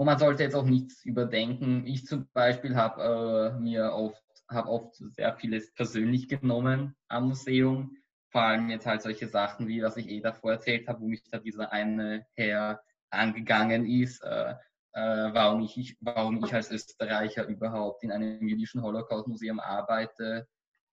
Und 0.00 0.06
man 0.06 0.18
sollte 0.18 0.44
jetzt 0.44 0.54
auch 0.54 0.64
nichts 0.64 1.04
überdenken. 1.04 1.86
Ich 1.86 2.06
zum 2.06 2.26
Beispiel 2.32 2.74
habe 2.74 3.52
äh, 3.54 3.60
mir 3.60 3.92
oft, 3.92 4.24
habe 4.48 4.70
oft 4.70 4.94
sehr 4.94 5.34
vieles 5.34 5.74
persönlich 5.74 6.26
genommen 6.26 6.96
am 7.08 7.28
Museum. 7.28 7.98
Vor 8.30 8.40
allem 8.40 8.70
jetzt 8.70 8.86
halt 8.86 9.02
solche 9.02 9.28
Sachen 9.28 9.68
wie, 9.68 9.82
was 9.82 9.98
ich 9.98 10.08
eh 10.08 10.22
davor 10.22 10.52
erzählt 10.52 10.88
habe, 10.88 11.02
wo 11.02 11.08
mich 11.08 11.22
da 11.30 11.38
dieser 11.38 11.70
eine 11.70 12.24
Herr 12.32 12.80
angegangen 13.10 13.84
ist. 13.84 14.24
Äh, 14.24 14.54
äh, 14.94 15.34
warum, 15.34 15.60
ich, 15.64 15.98
warum 16.00 16.42
ich 16.42 16.54
als 16.54 16.70
Österreicher 16.70 17.46
überhaupt 17.46 18.02
in 18.02 18.10
einem 18.10 18.48
jüdischen 18.48 18.80
Holocaust-Museum 18.80 19.60
arbeite. 19.60 20.48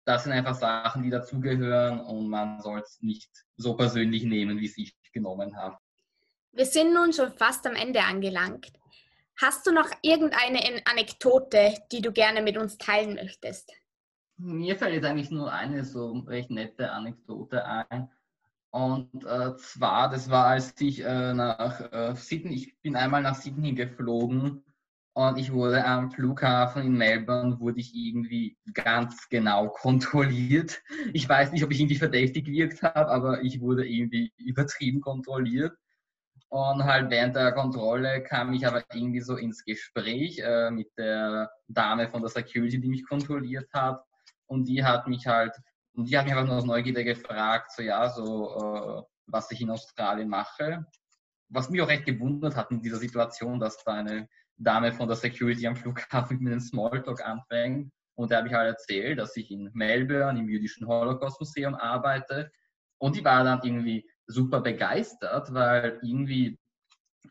Das 0.06 0.24
sind 0.24 0.34
einfach 0.34 0.56
Sachen, 0.56 1.04
die 1.04 1.12
dazugehören 1.12 2.00
und 2.00 2.28
man 2.28 2.60
soll 2.60 2.80
es 2.80 2.98
nicht 3.02 3.30
so 3.56 3.76
persönlich 3.76 4.24
nehmen, 4.24 4.58
wie 4.58 4.66
es 4.66 4.80
ich 4.80 4.98
genommen 5.14 5.56
habe. 5.58 5.78
Wir 6.54 6.66
sind 6.66 6.92
nun 6.92 7.14
schon 7.14 7.32
fast 7.34 7.68
am 7.68 7.76
Ende 7.76 8.02
angelangt. 8.02 8.72
Hast 9.42 9.68
du 9.68 9.72
noch 9.72 9.90
irgendeine 10.02 10.60
Anekdote, 10.86 11.74
die 11.92 12.02
du 12.02 12.14
gerne 12.14 12.42
mit 12.42 12.58
uns 12.58 12.78
teilen 12.78 13.16
möchtest? 13.16 13.72
Mir 14.38 14.78
fällt 14.78 14.94
jetzt 14.94 15.06
eigentlich 15.06 15.32
nur 15.32 15.52
eine 15.52 15.84
so 15.84 16.12
recht 16.20 16.50
nette 16.50 16.92
Anekdote 16.92 17.66
ein. 17.66 18.10
Und 18.72 19.24
äh, 19.26 19.56
zwar, 19.58 20.10
das 20.10 20.30
war, 20.30 20.48
als 20.48 20.74
ich 20.80 21.02
äh, 21.02 21.34
nach 21.34 21.80
äh, 21.94 22.16
Sydney, 22.16 22.56
ich 22.56 22.82
bin 22.82 22.96
einmal 22.96 23.22
nach 23.22 23.36
Sydney 23.36 23.74
geflogen 23.74 24.64
und 25.14 25.38
ich 25.38 25.54
wurde 25.54 25.86
am 25.86 26.12
Flughafen 26.12 26.84
in 26.84 26.98
Melbourne, 26.98 27.60
wurde 27.60 27.80
ich 27.80 27.94
irgendwie 27.94 28.58
ganz 28.74 29.30
genau 29.30 29.70
kontrolliert. 29.70 30.82
Ich 31.14 31.28
weiß 31.28 31.52
nicht, 31.52 31.64
ob 31.64 31.72
ich 31.72 31.80
irgendwie 31.80 31.98
verdächtig 31.98 32.46
gewirkt 32.46 32.84
habe, 32.84 33.08
aber 33.08 33.42
ich 33.42 33.62
wurde 33.62 33.88
irgendwie 33.88 34.34
übertrieben 34.38 35.00
kontrolliert. 35.00 35.78
Und 36.56 36.86
halt 36.86 37.10
während 37.10 37.36
der 37.36 37.52
Kontrolle 37.52 38.24
kam 38.24 38.54
ich 38.54 38.66
aber 38.66 38.82
irgendwie 38.94 39.20
so 39.20 39.36
ins 39.36 39.66
Gespräch 39.66 40.40
äh, 40.40 40.72
mit 40.72 40.88
der 40.98 41.52
Dame 41.68 42.08
von 42.08 42.22
der 42.22 42.30
Security, 42.30 42.80
die 42.80 42.88
mich 42.88 43.06
kontrolliert 43.06 43.68
hat. 43.74 44.02
Und 44.46 44.64
die 44.64 44.82
hat 44.82 45.06
mich 45.06 45.28
halt 45.28 45.54
und 45.96 46.06
die 46.06 46.18
hat 46.18 46.24
mich 46.24 46.34
einfach 46.34 46.48
nur 46.48 46.56
aus 46.56 46.64
Neugierde 46.64 47.04
gefragt, 47.04 47.74
so 47.74 47.82
ja, 47.82 48.08
so 48.08 48.56
äh, 48.56 49.04
was 49.26 49.52
ich 49.52 49.60
in 49.60 49.70
Australien 49.70 50.30
mache. 50.30 50.86
Was 51.50 51.70
mich 51.70 51.82
auch 51.82 51.90
recht 51.90 52.06
gewundert 52.06 52.56
hat 52.56 52.72
in 52.72 52.80
dieser 52.80 53.00
Situation, 53.00 53.60
dass 53.60 53.84
da 53.84 53.96
eine 53.96 54.30
Dame 54.56 54.94
von 54.94 55.10
der 55.10 55.18
Security 55.18 55.68
am 55.68 55.76
Flughafen 55.76 56.40
mit 56.40 56.54
einem 56.54 56.62
Smalltalk 56.62 57.22
anfängt. 57.22 57.92
Und 58.18 58.32
da 58.32 58.38
habe 58.38 58.48
ich 58.48 58.54
halt 58.54 58.70
erzählt, 58.70 59.20
dass 59.20 59.36
ich 59.36 59.52
in 59.52 59.72
Melbourne 59.74 60.40
im 60.40 60.48
jüdischen 60.48 60.88
Holocaust-Museum 60.88 61.76
arbeite. 61.76 62.50
Und 62.98 63.18
die 63.18 63.26
war 63.26 63.44
dann 63.44 63.60
irgendwie 63.62 64.10
super 64.28 64.62
begeistert, 64.62 65.54
weil 65.54 66.00
irgendwie 66.02 66.58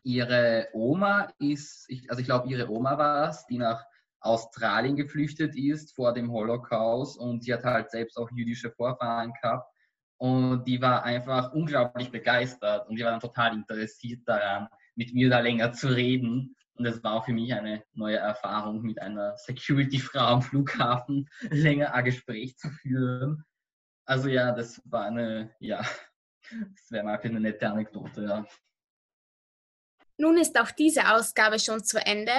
ihre 0.03 0.67
Oma 0.73 1.29
ist, 1.39 1.85
ich, 1.89 2.09
also 2.09 2.19
ich 2.21 2.27
glaube, 2.27 2.47
ihre 2.47 2.69
Oma 2.69 2.97
war 2.97 3.29
es, 3.29 3.45
die 3.47 3.57
nach 3.57 3.83
Australien 4.19 4.95
geflüchtet 4.95 5.55
ist 5.55 5.95
vor 5.95 6.13
dem 6.13 6.31
Holocaust 6.31 7.17
und 7.19 7.43
sie 7.43 7.53
hat 7.53 7.63
halt 7.63 7.91
selbst 7.91 8.17
auch 8.17 8.31
jüdische 8.31 8.71
Vorfahren 8.71 9.33
gehabt. 9.33 9.71
Und 10.17 10.63
die 10.65 10.81
war 10.81 11.03
einfach 11.03 11.53
unglaublich 11.53 12.09
begeistert 12.09 12.87
und 12.87 12.97
die 12.97 13.03
war 13.03 13.19
total 13.19 13.53
interessiert 13.53 14.21
daran, 14.25 14.67
mit 14.95 15.13
mir 15.13 15.29
da 15.29 15.39
länger 15.39 15.73
zu 15.73 15.89
reden. 15.89 16.55
Und 16.75 16.85
das 16.85 17.03
war 17.03 17.13
auch 17.13 17.25
für 17.25 17.33
mich 17.33 17.53
eine 17.53 17.83
neue 17.93 18.17
Erfahrung, 18.17 18.81
mit 18.81 19.01
einer 19.01 19.35
Security-Frau 19.37 20.19
am 20.19 20.41
Flughafen 20.41 21.29
länger 21.49 21.93
ein 21.93 22.05
Gespräch 22.05 22.57
zu 22.57 22.69
führen. 22.69 23.43
Also 24.05 24.29
ja, 24.29 24.51
das 24.51 24.81
war 24.85 25.05
eine, 25.05 25.51
ja, 25.59 25.81
das 26.51 26.91
wäre 26.91 27.03
mal 27.03 27.19
eine 27.19 27.39
nette 27.39 27.69
Anekdote, 27.69 28.23
ja. 28.23 28.45
Nun 30.17 30.37
ist 30.37 30.59
auch 30.59 30.71
diese 30.71 31.13
Ausgabe 31.13 31.59
schon 31.59 31.83
zu 31.83 31.97
Ende 31.97 32.31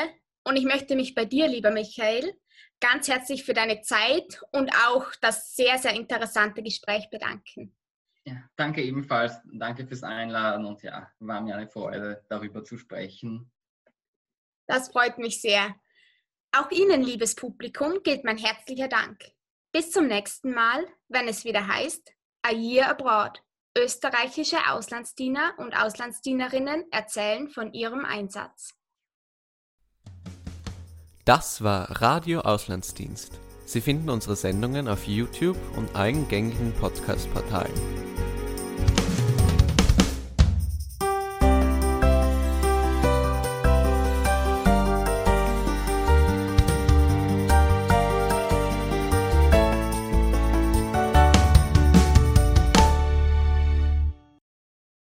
und 0.45 0.57
ich 0.57 0.65
möchte 0.65 0.97
mich 0.97 1.15
bei 1.15 1.25
dir, 1.25 1.47
lieber 1.49 1.71
Michael, 1.71 2.35
ganz 2.81 3.09
herzlich 3.09 3.45
für 3.45 3.55
deine 3.55 3.83
Zeit 3.83 4.43
und 4.53 4.71
auch 4.89 5.13
das 5.21 5.55
sehr, 5.55 5.79
sehr 5.79 5.95
interessante 5.95 6.63
Gespräch 6.63 7.09
bedanken. 7.11 7.77
Ja, 8.25 8.43
danke 8.57 8.83
ebenfalls. 8.83 9.41
Danke 9.45 9.87
fürs 9.87 10.03
Einladen 10.03 10.67
und 10.67 10.83
ja, 10.83 11.11
war 11.21 11.41
mir 11.41 11.57
eine 11.57 11.69
Freude, 11.69 12.25
darüber 12.29 12.65
zu 12.65 12.77
sprechen. 12.77 13.53
Das 14.67 14.89
freut 14.89 15.19
mich 15.19 15.41
sehr. 15.41 15.77
Auch 16.53 16.71
Ihnen, 16.71 17.03
liebes 17.03 17.37
Publikum, 17.37 18.03
gilt 18.03 18.25
mein 18.25 18.39
herzlicher 18.39 18.89
Dank. 18.89 19.21
Bis 19.73 19.93
zum 19.93 20.09
nächsten 20.09 20.53
Mal, 20.53 20.87
wenn 21.09 21.29
es 21.29 21.45
wieder 21.45 21.67
heißt 21.69 22.13
A 22.43 22.51
Year 22.51 22.89
Abroad. 22.89 23.43
Österreichische 23.77 24.57
Auslandsdiener 24.70 25.53
und 25.59 25.77
Auslandsdienerinnen 25.79 26.85
erzählen 26.91 27.49
von 27.51 27.74
ihrem 27.74 28.07
Einsatz. 28.07 28.74
Das 31.27 31.62
war 31.62 32.01
Radio 32.01 32.41
Auslandsdienst. 32.41 33.39
Sie 33.66 33.81
finden 33.81 34.09
unsere 34.09 34.37
Sendungen 34.37 34.89
auf 34.89 35.07
YouTube 35.07 35.59
und 35.77 35.95
allen 35.95 36.27
gängigen 36.29 36.72
Podcast-Portalen. 36.72 37.74